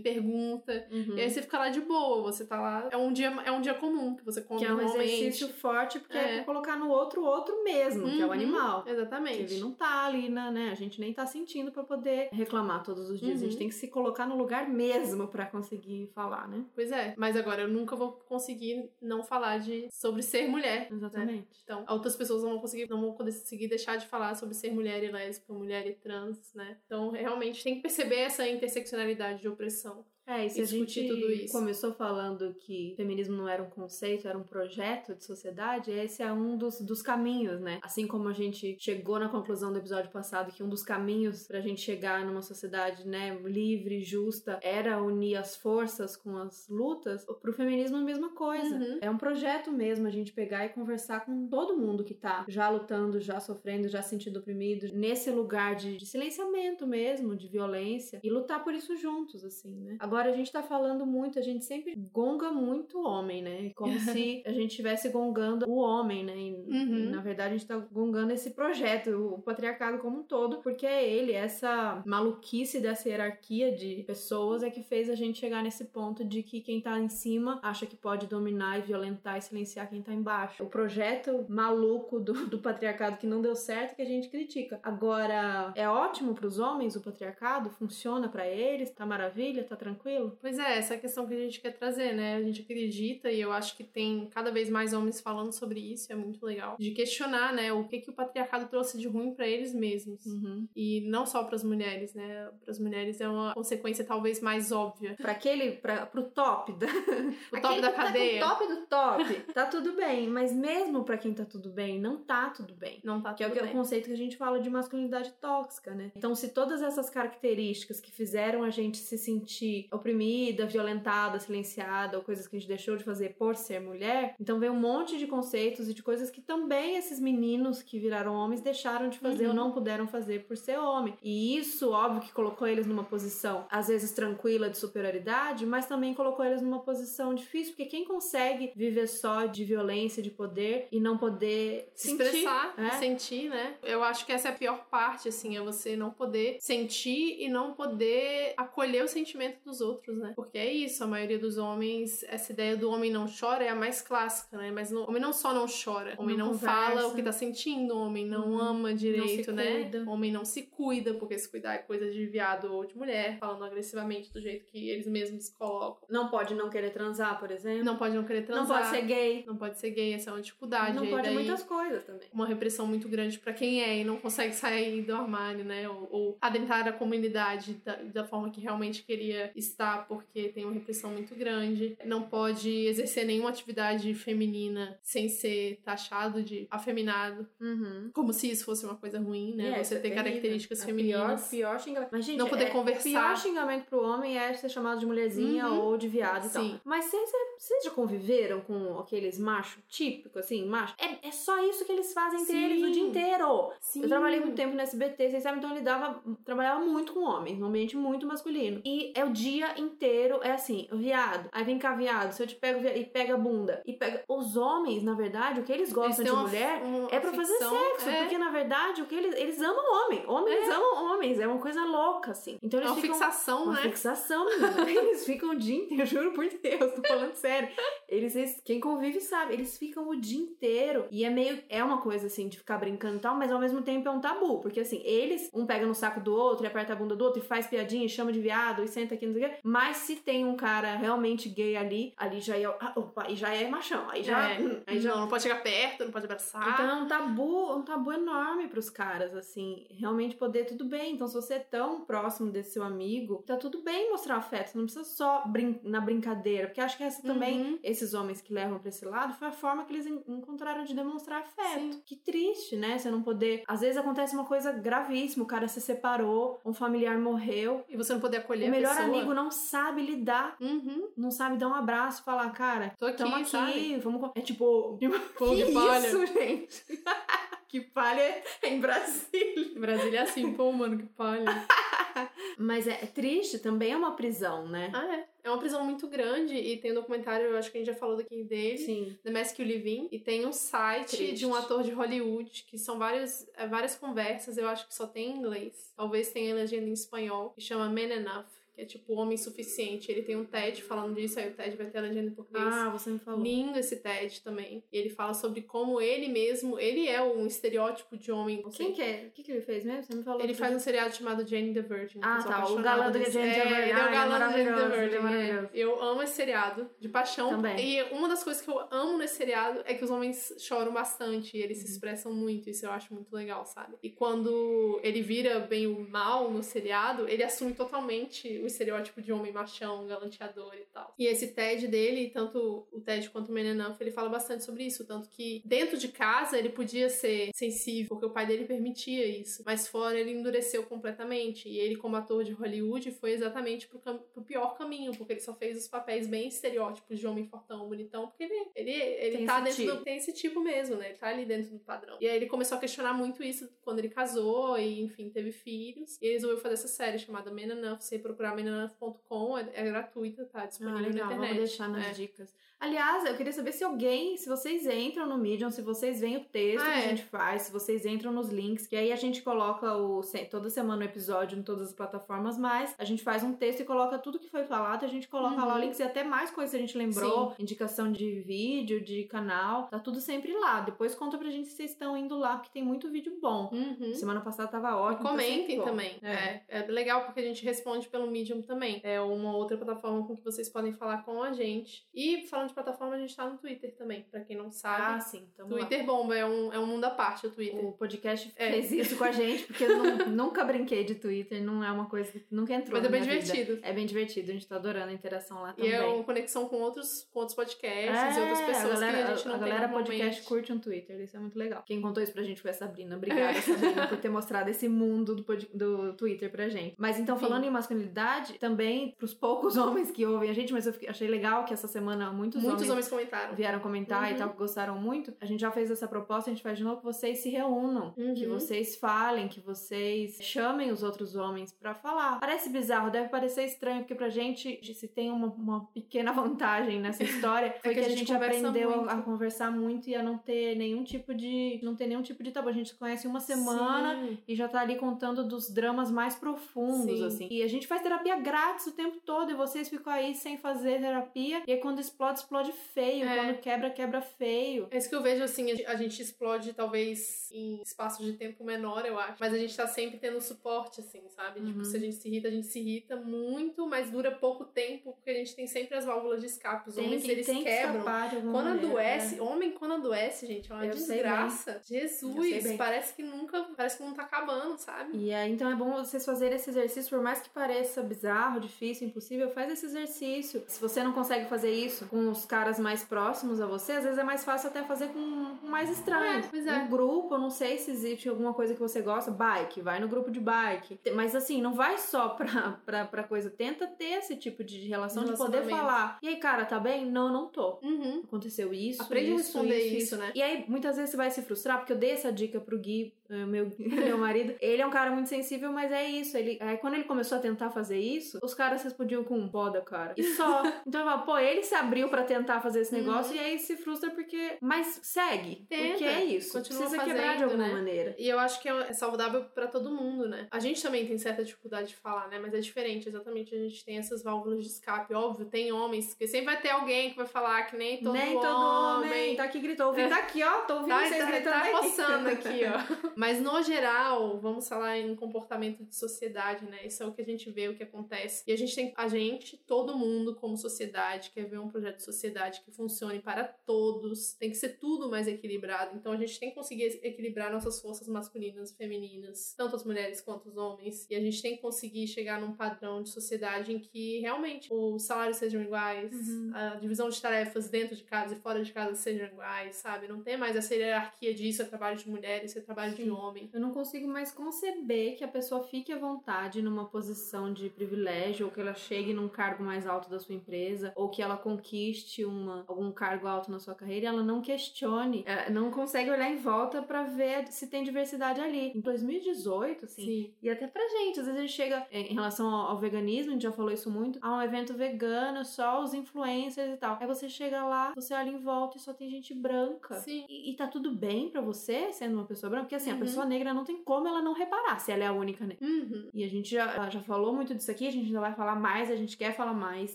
[0.00, 0.86] pergunta.
[0.90, 1.16] Uhum.
[1.16, 2.88] E aí você fica lá de boa, você tá lá.
[2.90, 5.98] É um dia, é um dia comum que você come Que é um exercício forte,
[5.98, 8.16] porque é, é pra colocar no outro outro mesmo, uhum.
[8.16, 8.32] que é o uhum.
[8.32, 8.84] animal.
[8.90, 9.54] Exatamente.
[9.54, 10.70] Ele não tá ali, na, né?
[10.70, 13.32] A gente nem tá sentindo para poder reclamar todos os dias.
[13.32, 13.36] Uhum.
[13.36, 13.58] A gente uhum.
[13.58, 16.64] tem que se colocar no lugar mesmo para conseguir falar, né?
[16.74, 17.14] Pois é.
[17.16, 20.90] Mas agora eu nunca vou conseguir não falar de sobre ser mulher.
[20.90, 20.96] Né?
[20.96, 21.32] Exatamente.
[21.38, 21.44] Né?
[21.64, 25.02] Então, outras pessoas não vão conseguir, não vão conseguir deixar de falar sobre ser mulher
[25.02, 26.78] e lésbica, mulher e trans, né?
[26.86, 30.04] Então, realmente tem que perceber essa interseccionalidade de opressão.
[30.28, 34.42] É, e se a gente começou falando que feminismo não era um conceito, era um
[34.42, 37.78] projeto de sociedade, esse é um dos, dos caminhos, né?
[37.82, 41.62] Assim como a gente chegou na conclusão do episódio passado que um dos caminhos pra
[41.62, 47.52] gente chegar numa sociedade, né, livre, justa, era unir as forças com as lutas, pro
[47.54, 48.76] feminismo é a mesma coisa.
[48.76, 48.98] Uhum.
[49.00, 52.68] É um projeto mesmo a gente pegar e conversar com todo mundo que tá já
[52.68, 58.28] lutando, já sofrendo, já sentindo oprimido, nesse lugar de, de silenciamento mesmo, de violência, e
[58.28, 59.96] lutar por isso juntos, assim, né?
[59.98, 63.70] Agora, Agora a gente tá falando muito, a gente sempre gonga muito o homem, né?
[63.76, 66.36] Como se a gente estivesse gongando o homem, né?
[66.36, 67.10] E, uhum.
[67.10, 71.08] na verdade a gente tá gongando esse projeto, o patriarcado como um todo, porque é
[71.08, 76.24] ele, essa maluquice dessa hierarquia de pessoas é que fez a gente chegar nesse ponto
[76.24, 80.02] de que quem tá em cima acha que pode dominar e violentar e silenciar quem
[80.02, 80.64] tá embaixo.
[80.64, 84.80] O projeto maluco do, do patriarcado que não deu certo que a gente critica.
[84.82, 87.70] Agora, é ótimo para os homens o patriarcado?
[87.70, 88.90] Funciona para eles?
[88.90, 89.62] Tá maravilha?
[89.62, 90.07] Tá tranquilo?
[90.08, 90.38] Tranquilo?
[90.40, 92.36] Pois é, essa é a questão que a gente quer trazer, né?
[92.36, 96.10] A gente acredita e eu acho que tem cada vez mais homens falando sobre isso,
[96.10, 96.76] é muito legal.
[96.78, 100.24] De questionar, né, o que que o patriarcado trouxe de ruim para eles mesmos.
[100.24, 100.66] Uhum.
[100.74, 102.50] E não só para as mulheres, né?
[102.62, 105.14] Para as mulheres é uma consequência talvez mais óbvia.
[105.16, 106.86] Para aquele, para pro top da
[107.52, 108.40] o top da cadeia.
[108.40, 112.16] Tá top do top, tá tudo bem, mas mesmo para quem tá tudo bem, não
[112.18, 113.00] tá tudo bem.
[113.04, 115.32] Não tá tudo é o, que é o conceito que a gente fala de masculinidade
[115.40, 116.12] tóxica, né?
[116.16, 122.24] Então, se todas essas características que fizeram a gente se sentir oprimida, violentada, silenciada, ou
[122.24, 124.34] coisas que a gente deixou de fazer por ser mulher.
[124.40, 128.34] Então vem um monte de conceitos e de coisas que também esses meninos que viraram
[128.34, 129.50] homens deixaram de fazer uhum.
[129.50, 131.14] ou não puderam fazer por ser homem.
[131.22, 136.14] E isso, óbvio, que colocou eles numa posição, às vezes tranquila, de superioridade, mas também
[136.14, 141.00] colocou eles numa posição difícil, porque quem consegue viver só de violência, de poder e
[141.00, 142.90] não poder se expressar, é?
[142.92, 143.74] sentir, né?
[143.82, 147.48] Eu acho que essa é a pior parte, assim, é você não poder sentir e
[147.48, 150.32] não poder acolher o sentimento dos outros outros, né?
[150.36, 153.74] Porque é isso, a maioria dos homens, essa ideia do homem não chora é a
[153.74, 154.70] mais clássica, né?
[154.70, 157.32] Mas o homem não só não chora, o homem não, não fala o que tá
[157.32, 158.58] sentindo, o homem não uhum.
[158.58, 159.90] ama direito, não né?
[160.06, 163.38] O homem não se cuida, porque se cuidar é coisa de viado ou de mulher,
[163.38, 166.06] falando agressivamente do jeito que eles mesmos colocam.
[166.08, 167.84] Não pode não querer transar, por exemplo.
[167.84, 168.66] Não pode não querer transar.
[168.66, 169.44] Não pode ser gay.
[169.46, 170.94] Não pode ser gay, essa é uma dificuldade.
[170.94, 172.28] Não pode daí, muitas coisas também.
[172.32, 175.88] Uma repressão muito grande para quem é e não consegue sair do armário, né?
[175.88, 180.72] Ou, ou adentrar a comunidade da, da forma que realmente queria estar, porque tem uma
[180.72, 188.10] repressão muito grande, não pode exercer nenhuma atividade feminina sem ser taxado de afeminado, uhum.
[188.12, 189.78] como se isso fosse uma coisa ruim, né?
[189.78, 191.48] É, Você ter características a femininas.
[191.48, 192.10] Pior, pior xingamento.
[192.10, 193.00] Mas, gente, não poder é, conversar.
[193.00, 195.80] O pior xingamento pro homem é ser chamado de mulherzinha uhum.
[195.80, 196.70] ou de viado e Sim.
[196.70, 196.80] tal.
[196.84, 200.94] Mas vocês, vocês já conviveram com aqueles machos típicos, assim, macho?
[200.98, 202.64] É, é só isso que eles fazem entre Sim.
[202.64, 203.72] eles o dia inteiro.
[203.80, 204.02] Sim.
[204.02, 207.58] Eu trabalhei muito tempo no SBT, vocês sabem, então eu lidava, trabalhava muito com homens,
[207.58, 208.80] num ambiente muito masculino.
[208.84, 212.46] E é o dia dia inteiro é assim, viado, aí vem cá, viado, se eu
[212.46, 213.82] te pego viado, e pega a bunda.
[213.84, 214.22] E pega.
[214.28, 217.54] Os homens, na verdade, o que eles gostam Eles de mulher uma é pra fazer
[217.56, 218.08] sexo.
[218.08, 218.20] é.
[218.22, 220.24] Porque, na verdade, o que eles, eles amam homem.
[220.26, 221.40] Homens amam homens.
[221.40, 222.58] É uma coisa louca, assim.
[222.62, 223.16] Então É eles uma ficam.
[223.16, 223.82] fixação, Uma né?
[223.82, 224.46] fixação.
[224.88, 227.68] Eles ficam o dia inteiro, juro por Deus, tô falando sério.
[228.08, 231.06] Eles, eles- quem convive sabe, eles ficam o dia inteiro.
[231.10, 233.82] E é meio, é uma coisa assim, de ficar brincando e tal, mas ao mesmo
[233.82, 234.60] tempo é um tabu.
[234.60, 237.40] Porque assim, eles, um pega no saco do outro e aperta a bunda do outro
[237.40, 239.47] e faz piadinha e chama de viado e senta aqui, não sei o quê.
[239.62, 243.52] Mas se tem um cara realmente gay ali, ali já é, ah, opa, aí já
[243.54, 244.08] é machão.
[244.10, 244.58] Aí já, É.
[244.60, 246.68] hum, aí já Não, não pode chegar perto, não pode abraçar.
[246.74, 251.14] então é um tabu, um tabu enorme pros caras, assim, realmente poder tudo bem.
[251.14, 254.84] Então, se você é tão próximo desse seu amigo, tá tudo bem mostrar afeto, não
[254.84, 257.78] precisa só brin na brincadeira, porque acho que essa também, Uhum.
[257.82, 260.94] esses homens que levam pra esse lado, foi a forma que eles en- encontraram de
[260.94, 261.68] demonstrar afeto.
[261.94, 262.02] Sim.
[262.04, 262.98] Que triste, né?
[262.98, 263.62] Você não poder.
[263.66, 267.84] Às vezes acontece uma coisa gravíssima, o cara se separou, um familiar morreu.
[267.88, 271.08] E você não poder acolher o melhor amigo não sabe lidar, Uhum.
[271.16, 273.96] não sabe dar um abraço, falar, cara, Tô aqui, aqui, sabe?
[273.98, 274.20] vamos.
[274.20, 274.98] co-" É tipo,
[275.38, 276.06] Fogo que de palha.
[276.06, 276.84] isso, gente?
[277.68, 279.78] que palha é em Brasília.
[279.78, 281.44] Brasília é assim, pô, mano, que palha.
[282.58, 284.90] Mas é, é triste, também é uma prisão, né?
[284.92, 285.28] Ah, é.
[285.44, 287.98] É uma prisão muito grande e tem um documentário, eu acho que a gente já
[287.98, 289.16] falou daqui dele, Sim.
[289.22, 291.34] The Mask You Live In, e tem um site Triste.
[291.36, 295.06] de um ator de Hollywood, que são vários, é, várias conversas, eu acho que só
[295.06, 295.92] tem em inglês.
[295.96, 298.44] Talvez tenha legenda em espanhol, que chama Man Enough,
[298.78, 300.10] que é tipo Homem Suficiente.
[300.10, 302.64] Ele tem um TED falando disso, aí o TED vai ter a legenda em português.
[302.64, 303.42] Ah, você me falou.
[303.42, 304.84] Lindo esse TED também.
[304.92, 308.62] E ele fala sobre como ele mesmo, ele é um estereótipo de homem.
[308.72, 309.26] Quem que é?
[309.28, 310.04] O que, que ele fez mesmo?
[310.04, 310.40] Você me falou.
[310.40, 312.20] Ele faz um seriado chamado Jane the Virgin.
[312.22, 313.60] Ah, tá, o galã do Jane the é, Virgin.
[313.60, 315.26] Ele é o ele é galã do Jane the é Virgin.
[315.26, 315.70] é.
[315.74, 317.50] Eu amo esse seriado, de paixão.
[317.50, 317.76] Também.
[317.80, 321.56] E uma das coisas que eu amo nesse seriado é que os homens choram bastante.
[321.56, 321.90] E eles se Uhum.
[321.90, 322.70] expressam muito.
[322.70, 323.96] Isso eu acho muito legal, sabe?
[324.02, 329.32] E quando ele vira bem o mal no seriado, ele assume totalmente o estereótipo de
[329.32, 331.14] homem machão, galanteador e tal.
[331.18, 335.06] E esse TED dele, tanto o TED quanto o Menenanf, ele fala bastante sobre isso.
[335.06, 339.62] Tanto que dentro de casa ele podia ser sensível, porque o pai dele permitia isso.
[339.66, 341.68] Mas fora ele endureceu completamente.
[341.68, 345.40] E ele, como ator de Hollywood, foi exatamente pro, cam- pro pior caminho, porque ele
[345.40, 349.46] só fez os papéis bem estereótipos de homem fortão, bonitão, porque ele, ele, ele Tem
[349.46, 349.96] tá dentro tipo.
[349.96, 350.04] do.
[350.04, 351.08] Tem esse tipo mesmo, né?
[351.10, 352.16] Ele tá ali dentro do padrão.
[352.20, 356.16] E aí ele começou a questionar muito isso quando ele casou e, enfim, teve filhos.
[356.20, 358.00] E ele resolveu fazer essa série chamada Men Enough.
[358.00, 361.48] Se você procurar menenough.com, é, é gratuita, tá Ah, disponível legal, na internet.
[361.54, 362.12] vamos deixar nas É.
[362.12, 362.54] dicas.
[362.80, 366.44] Aliás, eu queria saber se alguém, se vocês entram no Medium, se vocês veem o
[366.44, 367.04] texto Ah, que é.
[367.04, 370.20] a gente faz, se vocês entram nos links, que aí a gente coloca o
[370.50, 373.84] toda semana o episódio em todas as plataformas, mas a gente faz um texto e
[373.84, 375.80] coloca tudo que foi falado, a gente coloca lá Uhum.
[375.80, 379.98] links e até mais coisas que a gente lembrou, indicação de vídeo, de canal, tá
[379.98, 380.80] tudo sempre lá.
[380.80, 383.70] Depois conta pra gente se vocês estão indo lá, porque tem muito vídeo bom.
[383.72, 384.14] Uhum.
[384.14, 385.24] Semana passada tava ótimo.
[385.24, 385.84] tá sempre Comentem bom.
[385.84, 386.16] também.
[386.22, 386.32] É.
[386.32, 386.64] É.
[386.68, 389.00] é legal porque a gente responde pelo Medium também.
[389.02, 392.06] É uma outra plataforma com que vocês podem falar com a gente.
[392.14, 395.02] E falando de plataforma, a gente tá no Twitter também, pra quem não sabe.
[395.02, 395.48] Ah, sim.
[395.58, 395.66] Lá.
[395.66, 397.84] Twitter bomba, é um, é um mundo à parte o Twitter.
[397.84, 398.70] O podcast É.
[398.72, 402.06] fez isso com a gente, porque eu nu- nunca brinquei de Twitter, não é uma
[402.06, 402.96] coisa que nunca entrou.
[402.98, 403.44] Mas é bem minha vida.
[403.52, 403.80] divertido.
[403.82, 405.92] É bem divertido, a gente tá adorando a interação lá E também.
[405.92, 409.32] é uma conexão com outros, com outros podcasts e outras pessoas É, a galera, que
[409.32, 411.82] a gente não a galera podcast curte um Twitter, isso é muito legal.
[411.86, 413.16] Quem contou isso pra gente foi a Sabrina.
[413.16, 416.94] Obrigada, Sabrina, por ter mostrado esse mundo do, pod- do Twitter pra gente.
[416.98, 417.42] Mas então, Sim.
[417.46, 421.64] falando em masculinidade, também pros poucos homens que ouvem a gente, mas eu achei legal
[421.64, 423.54] que essa semana muitos, Muitos homens homens comentaram.
[423.54, 424.38] vieram comentar e Uhum.
[424.38, 425.32] tal, que gostaram muito.
[425.40, 428.14] A gente já fez essa proposta, a gente faz de novo, que vocês se reúnam,
[428.16, 428.34] Uhum.
[428.34, 432.38] que vocês falem, que vocês chamem os outros homens pra falar.
[432.40, 437.22] Parece bizarro, deve parecer estranho, porque pra gente, se tem uma, uma pequena vantagem nessa
[437.22, 439.10] história, foi que que, a a gente gente, conversa aprendeu a, muito.
[439.10, 442.50] a conversar muito e a não ter nenhum tipo de não ter nenhum tipo de
[442.50, 442.68] tabu.
[442.68, 444.38] A gente se conhece uma semana Sim.
[444.46, 447.26] e já tá ali contando dos dramas mais profundos, Sim.
[447.26, 447.48] assim.
[447.50, 451.00] E a gente faz terapia grátis o tempo todo e vocês ficam aí sem fazer
[451.00, 451.62] terapia.
[451.66, 453.28] E aí quando explode, explode feio.
[453.28, 453.36] É.
[453.36, 454.88] Quando quebra, quebra feio.
[454.90, 459.04] É isso que eu vejo, assim, a gente- explode talvez em espaço de tempo menor,
[459.04, 459.36] eu acho.
[459.38, 461.60] Mas a gente tá sempre tendo suporte, assim, sabe?
[461.60, 461.84] Tipo, Uhum.
[461.84, 465.30] se a gente se irrita, a gente se irrita muito, mas dura pouco tempo, porque
[465.30, 466.88] a gente tem sempre as válvulas de escape.
[466.88, 468.00] Os Tem homens, que, eles que quebram.
[468.00, 469.42] alguma Quando maneira, adoece, né?
[469.42, 471.80] homem quando adoece, gente, é uma Eu desgraça.
[471.84, 475.16] Jesus, parece que nunca, parece que não tá acabando, sabe?
[475.18, 479.06] E aí, então é bom vocês fazerem esse exercício, por mais que pareça bizarro, difícil,
[479.06, 480.64] impossível, faz esse exercício.
[480.66, 484.18] Se você não consegue fazer isso com os caras mais próximos a você, às vezes
[484.18, 486.40] é mais fácil até fazer com um mais estranho.
[486.40, 486.78] É, pois é.
[486.78, 490.08] Um grupo, eu não sei se existe alguma coisa que você gosta, bike, vai no
[490.08, 491.00] grupo de bike.
[491.14, 493.50] Mas assim, não vai só pra, pra, pra coisa.
[493.50, 496.18] Tenta ter esse tipo de relação, de poder falar.
[496.22, 497.06] E aí, cara, tá bem?
[497.10, 497.78] Não, não tô.
[497.82, 498.22] Uhum.
[498.24, 499.02] Aconteceu isso.
[499.02, 500.32] Aprende a isso, responder isso, isso, né?
[500.34, 503.12] E aí, muitas vezes você vai se frustrar, porque eu dei essa dica pro Gui,
[503.28, 504.54] eh, meu, meu marido.
[504.60, 506.36] Ele é um cara muito sensível, mas é isso.
[506.36, 509.80] Ele, aí, quando ele começou a tentar fazer isso, os caras respondiam com um foda,
[509.80, 510.14] cara.
[510.16, 510.62] E só.
[510.86, 513.76] então eu falo, pô, ele se abriu pra tentar fazer esse negócio e aí se
[513.76, 514.56] frustra porque.
[514.60, 515.66] Mas segue.
[515.68, 515.88] Tenta.
[515.88, 516.52] Porque é isso.
[516.52, 517.72] Continua Precisa quebrar de fazendo, alguma né?
[517.74, 518.14] maneira.
[518.18, 520.46] E eu acho que é saudável pra todo mundo, né?
[520.50, 522.38] A gente também tem certa dificuldade de falar, né?
[522.38, 523.54] Mas é diferente, exatamente.
[523.54, 525.14] A gente tem essas válvulas de escape.
[525.14, 528.36] Óbvio, tem homens, porque sempre vai ter alguém que vai falar que nem todo Nem
[528.36, 528.40] homem.
[528.40, 529.36] todo homem.
[529.36, 529.86] Tá aqui, gritou.
[529.88, 530.60] Ouvindo tá aqui, ó.
[530.62, 531.70] Tô ouvindo Tá, vocês tá, gritando tá aqui.
[531.70, 533.12] coçando aqui, ó.
[533.16, 536.78] Mas no geral, vamos falar em comportamento de sociedade, né?
[536.84, 538.42] Isso é o que a gente vê, o que acontece.
[538.46, 542.04] E a gente tem, a gente, todo mundo como sociedade, quer ver um projeto de
[542.18, 544.34] sociedade que funcione para todos.
[544.34, 545.96] Tem que ser tudo mais equilibrado.
[545.96, 550.20] Então a gente tem que conseguir equilibrar nossas forças masculinas e femininas, tanto as mulheres
[550.20, 551.06] quanto os homens.
[551.08, 555.02] E a gente tem que conseguir chegar num padrão de sociedade em que realmente os
[555.04, 556.50] salários sejam iguais, Uhum.
[556.54, 560.08] a divisão de tarefas dentro de casa e fora de casa sejam iguais, sabe?
[560.08, 563.04] Não tem mais essa hierarquia de isso é trabalho de mulher, isso é trabalho de
[563.04, 563.10] Sim.
[563.10, 563.48] homem.
[563.52, 568.46] Eu não consigo mais conceber que a pessoa fique à vontade numa posição de privilégio,
[568.46, 571.97] ou que ela chegue num cargo mais alto da sua empresa, ou que ela conquiste
[572.24, 576.30] uma, algum cargo alto na sua carreira e ela não questione, é, não consegue olhar
[576.30, 578.72] em volta pra ver se tem diversidade ali.
[578.74, 580.34] Em 2018, assim, Sim.
[580.42, 583.30] e até pra gente, às vezes a gente chega é, em relação ao, ao veganismo,
[583.30, 586.98] a gente já falou isso muito, a um evento vegano, só os influencers e tal.
[587.00, 589.94] Aí você chega lá, você olha em volta e só tem gente branca.
[590.00, 590.24] Sim.
[590.28, 592.64] E, e tá tudo bem pra você sendo uma pessoa branca?
[592.66, 592.96] Porque assim, Uhum.
[592.96, 595.66] a pessoa negra não tem como ela não reparar se ela é a única negra.
[595.66, 596.08] Uhum.
[596.14, 598.90] E a gente já, já falou muito disso aqui, a gente ainda vai falar mais,
[598.90, 599.94] a gente quer falar mais.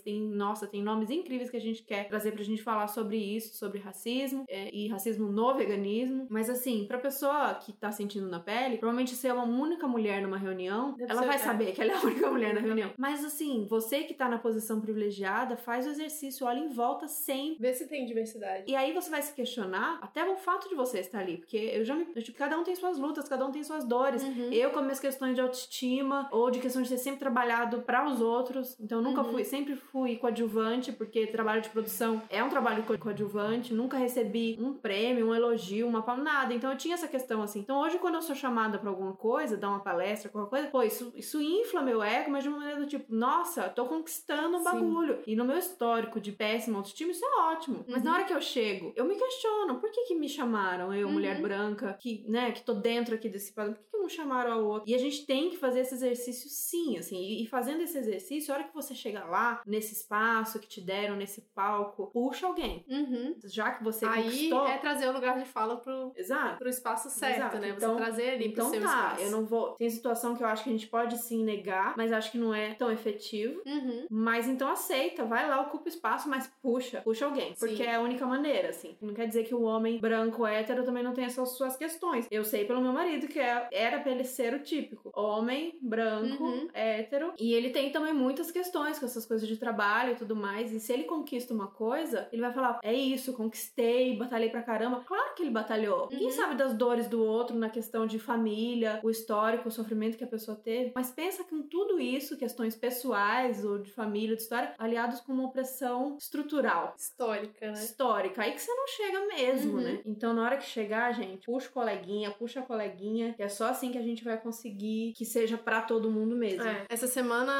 [0.00, 3.56] Tem, nossa, tem nomes incríveis que a gente quer trazer pra gente falar sobre isso,
[3.56, 6.26] sobre racismo é, e racismo no veganismo.
[6.28, 10.38] Mas assim, pra pessoa que tá sentindo na pele, provavelmente ser uma única mulher numa
[10.38, 12.90] reunião, Deve ela vai saber que ela é a única mulher na reunião.
[12.98, 17.58] Mas assim, você que tá na posição privilegiada, faz o exercício, olha em volta sempre.
[17.60, 18.64] Vê se tem diversidade.
[18.66, 21.84] E aí você vai se questionar até o fato de você estar ali, porque eu
[21.84, 22.06] já me.
[22.14, 24.22] eu, tipo, cada um tem suas lutas, cada um tem suas dores.
[24.22, 24.50] Uhum.
[24.52, 28.20] Eu com minhas questões de autoestima ou de questão de ter sempre trabalhado para os
[28.20, 29.32] outros, então eu nunca Uhum.
[29.32, 31.83] fui, sempre fui coadjuvante, porque trabalho de produção
[32.30, 36.54] é um trabalho co- coadjuvante, nunca recebi um prêmio, um elogio, uma palma, nada.
[36.54, 37.60] Então eu tinha essa questão assim.
[37.60, 40.82] Então hoje quando eu sou chamada para alguma coisa, dar uma palestra, qualquer coisa, pô,
[40.82, 44.64] isso, isso infla meu ego, mas de uma maneira do tipo, nossa, tô conquistando um
[44.64, 45.18] bagulho.
[45.26, 47.84] E no meu histórico de péssima autoestima, isso é ótimo.
[47.88, 48.04] Mas Uhum.
[48.04, 51.12] na hora que eu chego, eu me questiono, por que que me chamaram, eu, Uhum.
[51.14, 54.52] mulher branca, que, né, que tô dentro aqui desse padrão, por que que não chamaram
[54.52, 54.90] a outra?
[54.90, 58.52] E a gente tem que fazer esse exercício sim, assim, e, e fazendo esse exercício,
[58.52, 62.84] a hora que você chega lá, nesse espaço que te deram, nesse palco, puxa alguém.
[62.88, 63.34] Uhum.
[63.44, 64.66] Já que você Aí conquistou...
[64.68, 66.58] é trazer o lugar de fala pro, Exato.
[66.58, 67.58] pro espaço certo, Exato.
[67.58, 67.68] né?
[67.70, 69.22] Então- Você trazer ali Então pro seu tá, espaço.
[69.22, 69.72] eu não vou.
[69.72, 72.54] Tem situação que eu acho que a gente pode sim negar, mas acho que não
[72.54, 73.60] é tão efetivo.
[73.66, 74.06] Uhum.
[74.10, 77.54] Mas então aceita, vai lá, ocupa espaço, mas puxa, puxa alguém.
[77.58, 77.82] Porque Sim.
[77.84, 78.96] é a única maneira, assim.
[79.00, 82.26] Não quer dizer que o homem branco hétero também não tem essas suas questões.
[82.30, 85.10] Eu sei pelo meu marido que é- era pra ele ser o típico.
[85.14, 86.68] Homem, branco, Uhum.
[86.72, 87.32] hétero.
[87.38, 90.72] E ele tem também muitas questões com essas coisas de trabalho e tudo mais.
[90.72, 95.02] E se ele conquista uma coisa, ele vai falar: é isso, conquistei, batalhei pra caramba.
[95.06, 96.08] Claro que ele batalhou.
[96.10, 96.32] Ninguém Uhum.
[96.32, 100.28] sabe das dores do outro na questão de família, o histórico, o sofrimento que a
[100.28, 100.92] pessoa teve.
[100.94, 105.32] Mas pensa que com tudo isso, questões pessoais ou de família, de história, aliados com
[105.32, 106.94] uma opressão estrutural.
[106.98, 107.72] Histórica, né?
[107.74, 109.80] Histórica, aí que você não chega mesmo, Uhum.
[109.82, 110.00] né?
[110.04, 113.66] Então, na hora que chegar, gente, puxa o coleguinha, puxa a coleguinha, que é só
[113.68, 116.62] assim que a gente vai conseguir que seja pra todo mundo mesmo.
[116.64, 116.84] É.
[116.88, 117.52] Essa semana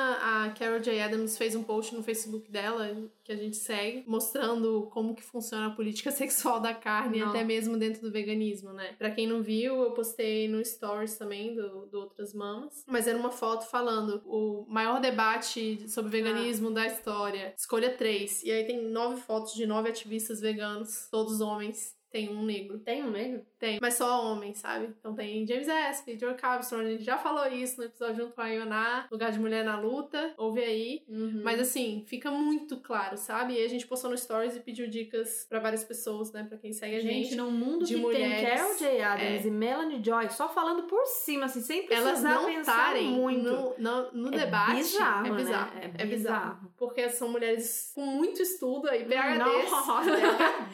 [0.47, 1.01] a Carol J.
[1.01, 2.91] Adams fez um post no Facebook dela,
[3.23, 7.29] que a gente segue, mostrando como que funciona a política sexual da carne, Não.
[7.29, 8.95] até mesmo dentro do veganismo, né?
[8.99, 13.19] Pra quem não viu, eu postei no Stories também do, do Outras Mamas, mas era
[13.19, 17.55] uma foto falando o maior debate sobre veganismo da história.
[17.57, 18.43] Escolha três.
[18.43, 21.95] E aí tem nove fotos de nove ativistas veganos, todos homens.
[22.15, 22.79] Tem um negro.
[22.79, 23.45] Tem um negro?
[23.59, 24.95] Tem, mas só homens, sabe?
[25.01, 28.41] Então tem James Espy, George Armstrong, a gente já falou isso no episódio junto com
[28.41, 31.03] a Ioná, Lugar de Mulher na Luta, ouve aí.
[31.09, 31.41] Uhum.
[31.43, 33.55] Mas assim, fica muito claro, sabe?
[33.55, 36.45] E a gente postou no Stories e pediu dicas pra várias pessoas, né?
[36.49, 37.25] Pra quem segue a gente.
[37.31, 39.03] Gente, num mundo de que mulheres, tem Carol J.
[39.03, 39.49] Adams é.
[39.49, 43.51] e Melanie Joy só falando por cima, assim, sem precisar elas não pensar estarem muito.
[43.51, 44.77] no, no, no É debate.
[44.77, 45.37] bizarro, é né?
[45.37, 45.79] bizarro.
[45.79, 46.07] É É bizarro.
[46.07, 46.73] bizarro.
[46.77, 49.71] Porque são mulheres com muito estudo aí, PHDs.
[49.71, 50.13] Nossa,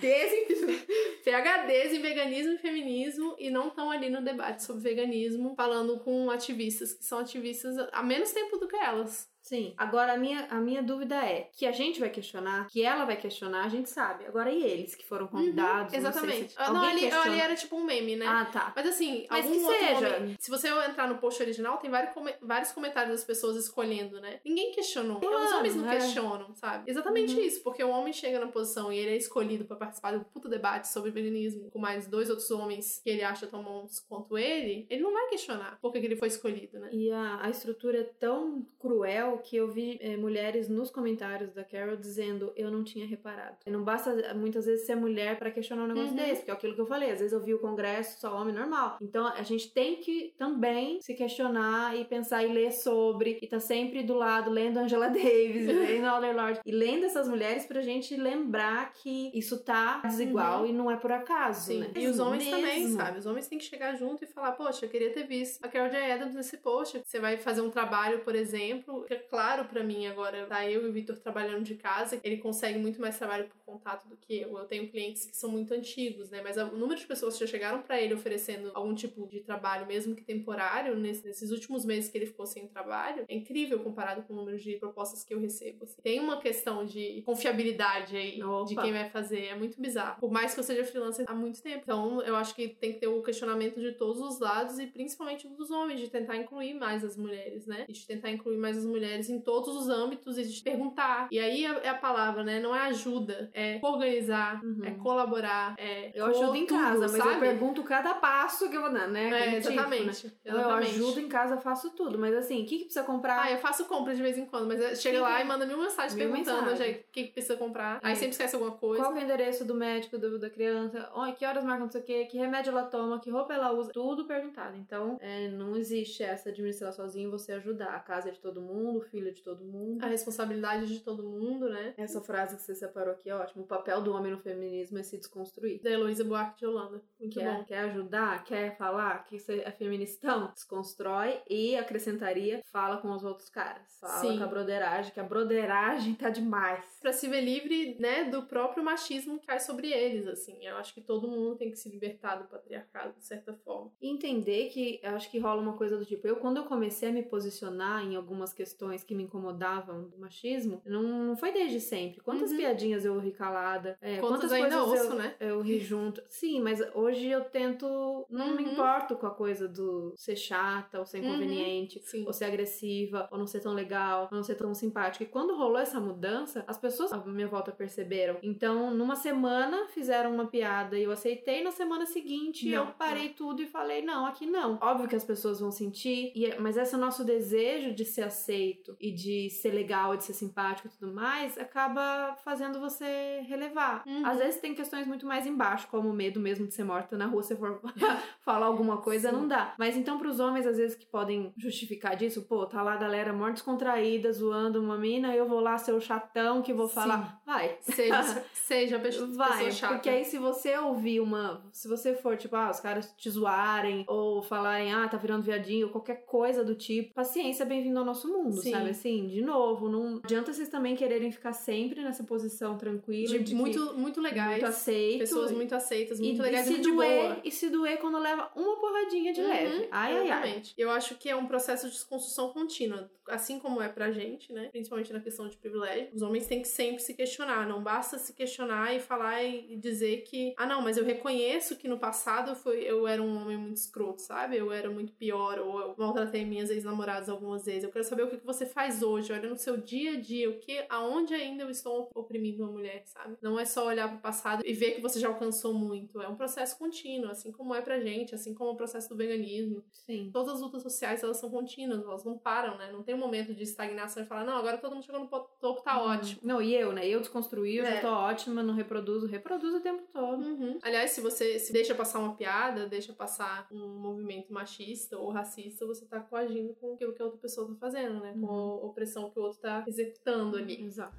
[0.01, 6.01] PHDs PHDs em veganismo e feminismo e não estão ali no debate sobre veganismo, falando
[6.01, 9.29] com ativistas que são ativistas há menos tempo do que elas.
[9.51, 9.75] Sim.
[9.77, 13.17] Agora, a minha, a minha dúvida é que a gente vai questionar, que ela vai
[13.17, 14.25] questionar, a gente sabe.
[14.25, 15.93] Agora, e eles que foram convidados?
[15.93, 16.53] Uhum, exatamente.
[16.53, 17.25] Se Ah, não, ali, questiona...
[17.33, 18.27] ali era tipo um meme, né?
[18.29, 18.73] Ah, tá.
[18.77, 20.17] Mas assim, Mas algum que outro seja.
[20.19, 24.21] homem- se você entrar no post original, tem vários, come- vários comentários das pessoas escolhendo,
[24.21, 24.39] né?
[24.45, 25.17] Ninguém questionou.
[25.19, 25.97] Os Claro, homens não é.
[25.97, 26.89] questionam, sabe?
[26.89, 27.41] Exatamente Uhum.
[27.41, 30.49] isso, porque o homem chega na posição e ele é escolhido pra participar do puto
[30.49, 34.87] debate sobre feminismo com mais dois outros homens que ele acha tão bons quanto ele,
[34.89, 36.89] ele não vai questionar por que que ele foi escolhido, né?
[36.93, 41.65] E a, a estrutura é tão cruel que eu vi eh, mulheres nos comentários da
[41.65, 43.57] Carol dizendo eu não tinha reparado.
[43.67, 46.17] Não basta eh, muitas vezes ser mulher pra questionar um negócio Uhum.
[46.17, 47.11] desse, porque é aquilo que eu falei.
[47.11, 48.97] Às vezes eu vi o congresso só homem normal.
[49.01, 53.59] Então a gente tem que também se questionar e pensar e ler sobre e tá
[53.61, 58.17] sempre do lado lendo Angela Davis, lendo Audre Lorde e lendo essas mulheres pra gente
[58.17, 61.81] lembrar que isso tá desigual e não é por acaso, Sim.
[61.81, 61.91] né?
[61.97, 62.57] E os homens Mesmo.
[62.61, 63.19] também, sabe?
[63.19, 65.89] Os homens têm que chegar junto e falar, poxa, eu queria ter visto a Carol
[65.91, 66.13] J.
[66.13, 67.01] Adams nesse post.
[67.05, 70.85] Você vai fazer um trabalho, por exemplo, que é claro pra mim agora, tá eu
[70.85, 74.41] e o Vitor trabalhando de casa, ele consegue muito mais trabalho por contato do que
[74.41, 74.57] eu.
[74.59, 76.41] Eu tenho clientes que são muito antigos, né?
[76.43, 79.87] Mas o número de pessoas que já chegaram pra ele oferecendo algum tipo de trabalho,
[79.87, 84.23] mesmo que temporário, nesse- nesses últimos meses que ele ficou sem trabalho, é incrível comparado
[84.23, 85.85] com o número de propostas que eu recebo.
[85.85, 86.01] assim.
[86.03, 88.83] Tem uma questão de confiabilidade aí de Opa.
[88.83, 89.47] quem vai fazer.
[89.47, 90.21] É muito bizarro.
[90.21, 91.81] Por mais que eu seja freelancer há muito tempo.
[91.83, 95.49] Então, eu acho que tem que ter o questionamento de todos os lados e principalmente
[95.49, 97.85] dos homens, de tentar incluir mais as mulheres, né?
[97.89, 101.29] E de tentar incluir mais as mulheres em todos os âmbitos e de perguntar.
[101.31, 102.61] E aí é é a palavra, né?
[102.61, 104.81] Não é ajuda, é organizar, Uhum.
[104.85, 106.11] é colaborar, é.
[106.15, 107.35] Eu ajudo em tudo, casa, mas sabe?
[107.35, 109.25] eu pergunto cada passo que eu vou dar, né?
[109.25, 109.75] É, Aquele tipo, né?
[109.75, 110.33] exatamente.
[110.45, 110.91] Eu exatamente.
[110.91, 112.19] ajudo em casa, faço tudo.
[112.19, 113.45] Mas assim, o que, que precisa comprar?
[113.45, 115.79] Ah, eu faço compra de vez em quando, mas é, chega lá e manda mil
[115.79, 117.99] mensagens Mil perguntando o que, que precisa comprar.
[118.03, 118.15] Aí É.
[118.15, 119.03] sempre esquece alguma coisa.
[119.05, 121.11] Qual é o endereço do médico do- da criança?
[121.15, 122.25] Oi, que horas marcam não sei o quê?
[122.27, 123.19] Que remédio ela toma?
[123.21, 123.93] Que roupa ela usa?
[123.93, 124.77] Tudo perguntado.
[124.77, 127.95] Então, é, não existe essa administrar sozinho você ajudar.
[127.95, 130.05] A casa é de todo mundo, o filho é de todo mundo.
[130.05, 131.95] A responsabilidade de todo mundo, né?
[131.97, 133.63] Essa frase que você separou aqui é ótima.
[133.63, 135.83] O papel do homem no feminismo é se desconstruir.
[135.83, 137.03] Da Heloísa Buarque de Holanda.
[137.19, 137.65] Muito Quer, bom.
[137.65, 138.45] quer ajudar?
[138.45, 140.51] Quer falar que você é feministão?
[140.53, 143.99] Desconstrói e acrescentaria, fala com os outros caras.
[144.01, 144.39] Fala Sim.
[144.39, 146.85] com a broderagem, que a broderagem tá demais.
[147.01, 150.65] Pra se ver livre, né, do próprio machismo que cai sobre eles, assim.
[150.65, 153.93] Eu acho que todo mundo tem que se libertar do patriarcado, de certa forma.
[154.01, 157.13] Entender que eu acho que rola uma coisa do tipo, eu quando eu comecei a
[157.13, 162.21] me posicionar em algumas questões que me incomodavam do machismo, não, não foi desde sempre.
[162.21, 162.57] Quantas Uhum.
[162.59, 163.97] piadinhas eu ri calada?
[164.01, 165.35] É, Quantas quantas ainda coisas ouço, eu, né?
[165.41, 166.23] eu ri junto.
[166.29, 168.27] Sim, mas hoje eu tento.
[168.29, 168.73] Não me Uhum.
[168.73, 171.29] importo com a coisa do ser chata, ou ser Uhum.
[171.29, 172.25] inconveniente, Sim.
[172.27, 175.25] ou ser agressiva, ou não ser tão legal, ou não ser tão simpática.
[175.25, 178.37] E quando rolou essa mudança, as pessoas à minha volta perceberam.
[178.43, 183.31] Então, numa semana fizeram uma piada e eu aceitei, na semana seguinte Não, eu parei
[183.31, 184.79] tudo e falei: não, aqui não.
[184.81, 188.80] Óbvio que as pessoas vão sentir, e é- mas esse nosso desejo de ser aceito
[189.01, 194.03] e de ser legal de ser simpático e tudo mais acaba fazendo você relevar.
[194.07, 194.27] Uhum.
[194.27, 197.27] Às vezes tem questões muito mais embaixo, como o medo mesmo de ser morta na
[197.27, 197.81] rua se for
[198.45, 199.37] falar alguma coisa, Sim.
[199.37, 199.75] não dá.
[199.79, 203.33] Mas então, pros homens, às vezes, que podem justificar disso, pô, tá lá a galera
[203.33, 206.95] mó descontraída, zoando uma mina, eu vou lá ser o chatão que vou Sim.
[206.95, 207.41] falar.
[207.45, 207.77] Vai.
[207.81, 209.95] Seja, seja pessoa Vai, chata.
[209.95, 211.65] porque aí se você ouvir uma.
[211.73, 215.87] Se você for, tipo, ah, os caras te zoarem, ou falarem, ah, tá virando viadinho,
[215.87, 218.70] ou qualquer coisa do tipo, paciência, bem-vindo ao nosso mundo, Sim.
[218.71, 218.91] Sabe?
[218.91, 223.55] Assim, de novo, não adianta vocês também quererem ficar sempre nessa posição tranquila, de, de,
[223.55, 224.51] muito, muito legais.
[224.53, 225.19] muito aceito.
[225.21, 227.41] Pessoas muito aceitas, e, muito e legais, se muito doer, boa.
[227.45, 229.89] E se doer quando leva uma porradinha de Uhum, leve.
[229.91, 230.25] Ai, ai, ai.
[230.25, 230.75] Exatamente.
[230.77, 234.69] Eu acho que é um processo de desconstrução contínua, assim como é pra gente, né?
[234.71, 236.09] Principalmente na questão de privilégio.
[236.15, 237.67] Os homens têm que sempre se questionar.
[237.69, 241.89] Não basta se questionar e falar e dizer que, ah, não, mas eu reconheço que
[241.89, 244.57] no passado eu, fui, eu era um homem muito escroto, sabe?
[244.57, 247.85] Eu era muito pior, ou eu maltratei minhas ex-namoradas algumas vezes.
[247.85, 250.51] Eu quero saber o que que você faz hoje, olha no seu dia a dia,
[250.51, 253.37] o que, aonde ainda eu estou oprimindo uma mulher, sabe?
[253.41, 256.21] Não é só olhar pro passado e ver que você já alcançou muito.
[256.21, 259.17] É um processo contínuo, assim como é pra gente, assim como é o processo do
[259.17, 260.31] veganismo Sim.
[260.33, 262.93] todas as lutas sociais elas são contínuas, elas não param, né?
[262.93, 265.83] Não tem um momento de estagnação e falar, não, agora todo mundo chegou no topo,
[265.83, 266.41] tá ótimo.
[266.45, 267.07] Não, e eu, né?
[267.09, 267.95] Eu desconstruí, eu É.
[267.95, 270.43] já tô ótima, não reproduzo, reproduzo o tempo todo.
[270.45, 270.79] Uhum.
[270.83, 275.87] Aliás, se você se deixa passar uma piada, deixa passar um movimento machista ou racista,
[275.87, 278.35] você tá coagindo com aquilo que a outra pessoa tá fazendo, né?
[278.39, 280.85] Com a opressão que o outro tá executando ali.
[280.85, 281.17] Exato.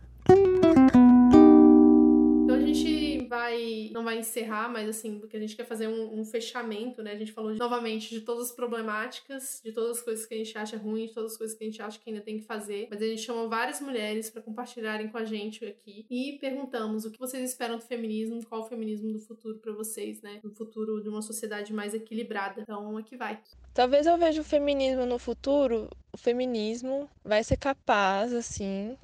[3.32, 7.14] Vai, não vai encerrar, mas assim, porque a gente quer fazer um, um fechamento, né?
[7.14, 10.38] A gente falou de, novamente de todas as problemáticas, de todas as coisas que a
[10.38, 12.44] gente acha ruim, de todas as coisas que a gente acha que ainda tem que
[12.44, 12.90] fazer.
[12.92, 17.12] Mas a gente chamou várias mulheres para compartilharem com a gente aqui e perguntamos o
[17.12, 20.42] que vocês esperam do feminismo, qual o feminismo do futuro para vocês, né?
[20.44, 22.64] No futuro de uma sociedade mais equilibrada.
[22.64, 23.40] Então, aqui vai.
[23.74, 28.98] Talvez eu veja o feminismo no futuro, o feminismo vai ser capaz, assim,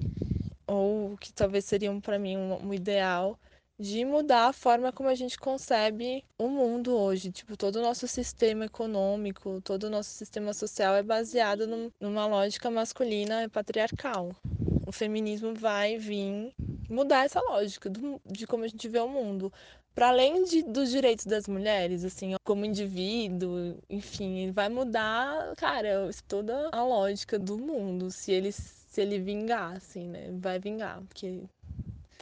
[0.66, 3.38] ou que talvez seria para mim um, um ideal,
[3.78, 7.30] de mudar a forma como a gente concebe o mundo hoje.
[7.30, 12.26] Tipo, todo o nosso sistema econômico, todo o nosso sistema social é baseado num, numa
[12.26, 14.34] lógica masculina e patriarcal.
[14.86, 16.52] O feminismo vai vir
[16.88, 19.52] mudar essa lógica do, de como a gente vê o mundo.
[19.94, 26.68] Para além de, dos direitos das mulheres, assim, como indivíduo, enfim, vai mudar, cara, toda
[26.72, 30.30] a lógica do mundo, se ele, se ele vingar, assim, né?
[30.38, 31.42] Vai vingar, porque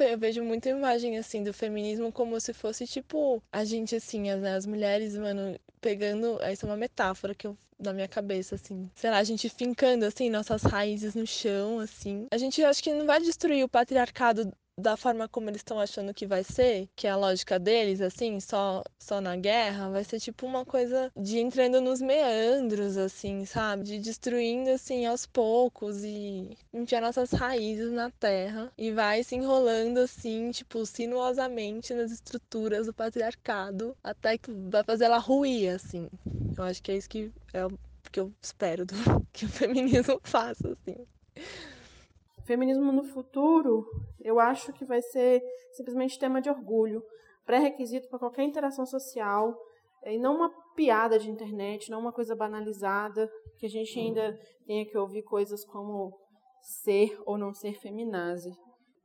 [0.05, 4.40] eu vejo muita imagem, assim, do feminismo como se fosse, tipo, a gente, assim, as,
[4.40, 6.40] né, as mulheres, mano, pegando.
[6.42, 8.90] Essa é uma metáfora que eu na minha cabeça, assim.
[8.94, 12.26] Sei lá, a gente fincando, assim, nossas raízes no chão, assim.
[12.30, 16.12] A gente acho que não vai destruir o patriarcado da forma como eles estão achando
[16.12, 20.20] que vai ser, que é a lógica deles, assim, só, só na guerra, vai ser
[20.20, 23.85] tipo uma coisa de entrando nos meandros, assim, sabe?
[23.85, 29.99] De destruindo, assim, aos poucos e enfiar nossas raízes na terra e vai se enrolando,
[29.99, 36.09] assim, tipo, sinuosamente nas estruturas do patriarcado até que vai fazer ela ruir, assim.
[36.57, 37.79] Eu acho que é isso que é o
[38.12, 38.95] que eu espero do,
[39.33, 40.97] que o feminismo faça, assim.
[42.47, 43.85] Feminismo no futuro,
[44.20, 45.43] eu acho que vai ser
[45.73, 47.02] simplesmente tema de orgulho,
[47.44, 49.55] pré-requisito para qualquer interação social,
[50.05, 53.28] e não uma piada de internet, não uma coisa banalizada,
[53.59, 56.16] que a gente ainda tenha que ouvir coisas como
[56.62, 58.52] ser ou não ser feminazi.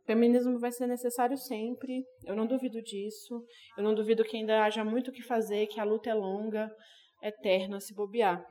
[0.06, 3.44] Feminismo vai ser necessário sempre, eu não duvido disso.
[3.78, 6.72] Eu não duvido que ainda haja muito o que fazer, que a luta é longa,
[7.22, 8.44] eterna se bobear.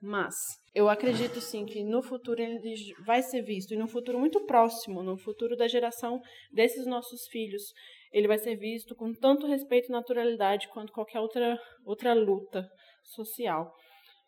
[0.00, 0.34] Mas
[0.76, 5.02] eu acredito sim que no futuro ele vai ser visto, e no futuro muito próximo,
[5.02, 6.20] no futuro da geração
[6.52, 7.72] desses nossos filhos,
[8.12, 12.68] ele vai ser visto com tanto respeito e naturalidade quanto qualquer outra, outra luta
[13.02, 13.72] social.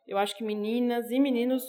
[0.06, 1.62] Eu acho que meninas e meninos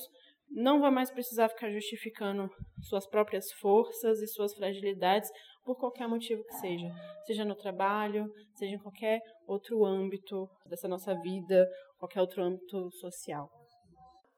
[0.50, 2.50] não vão mais precisar ficar justificando
[2.82, 5.30] suas próprias forças e suas fragilidades
[5.66, 6.88] por qualquer motivo que seja,
[7.28, 13.59] seja no trabalho, seja em qualquer outro âmbito dessa nossa vida, qualquer outro âmbito social.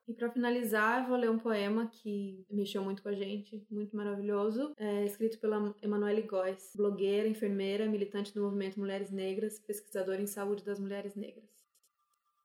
[0.08, 4.74] E para finalizar, vou ler um poema que mexeu muito com a gente, muito maravilhoso,
[4.78, 10.66] é escrito pela Emanuele Góes, blogueira, enfermeira, militante do movimento Mulheres Negras, pesquisadora em saúde
[10.66, 11.50] das mulheres negras.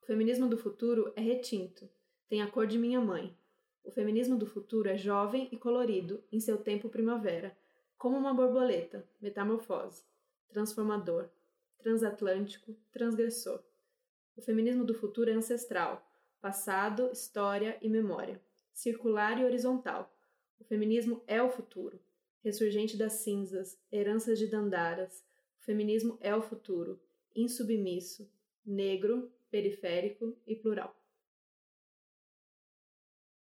[0.03, 1.89] O feminismo do futuro é retinto,
[2.29, 3.37] tem a cor de minha mãe.
[3.83, 7.57] O feminismo do futuro é jovem e colorido, em seu tempo primavera,
[7.97, 10.05] como uma borboleta, metamorfose,
[10.49, 11.29] transformador,
[11.79, 13.63] transatlântico, transgressor.
[14.37, 16.07] O feminismo do futuro é ancestral,
[16.41, 18.41] passado, história e memória,
[18.73, 20.15] circular e horizontal.
[20.59, 22.01] O feminismo é o futuro,
[22.43, 25.25] ressurgente das cinzas, heranças de Dandaras.
[25.61, 27.01] O feminismo é o futuro,
[27.35, 28.31] insubmisso,
[28.65, 30.97] negro, periférico e plural.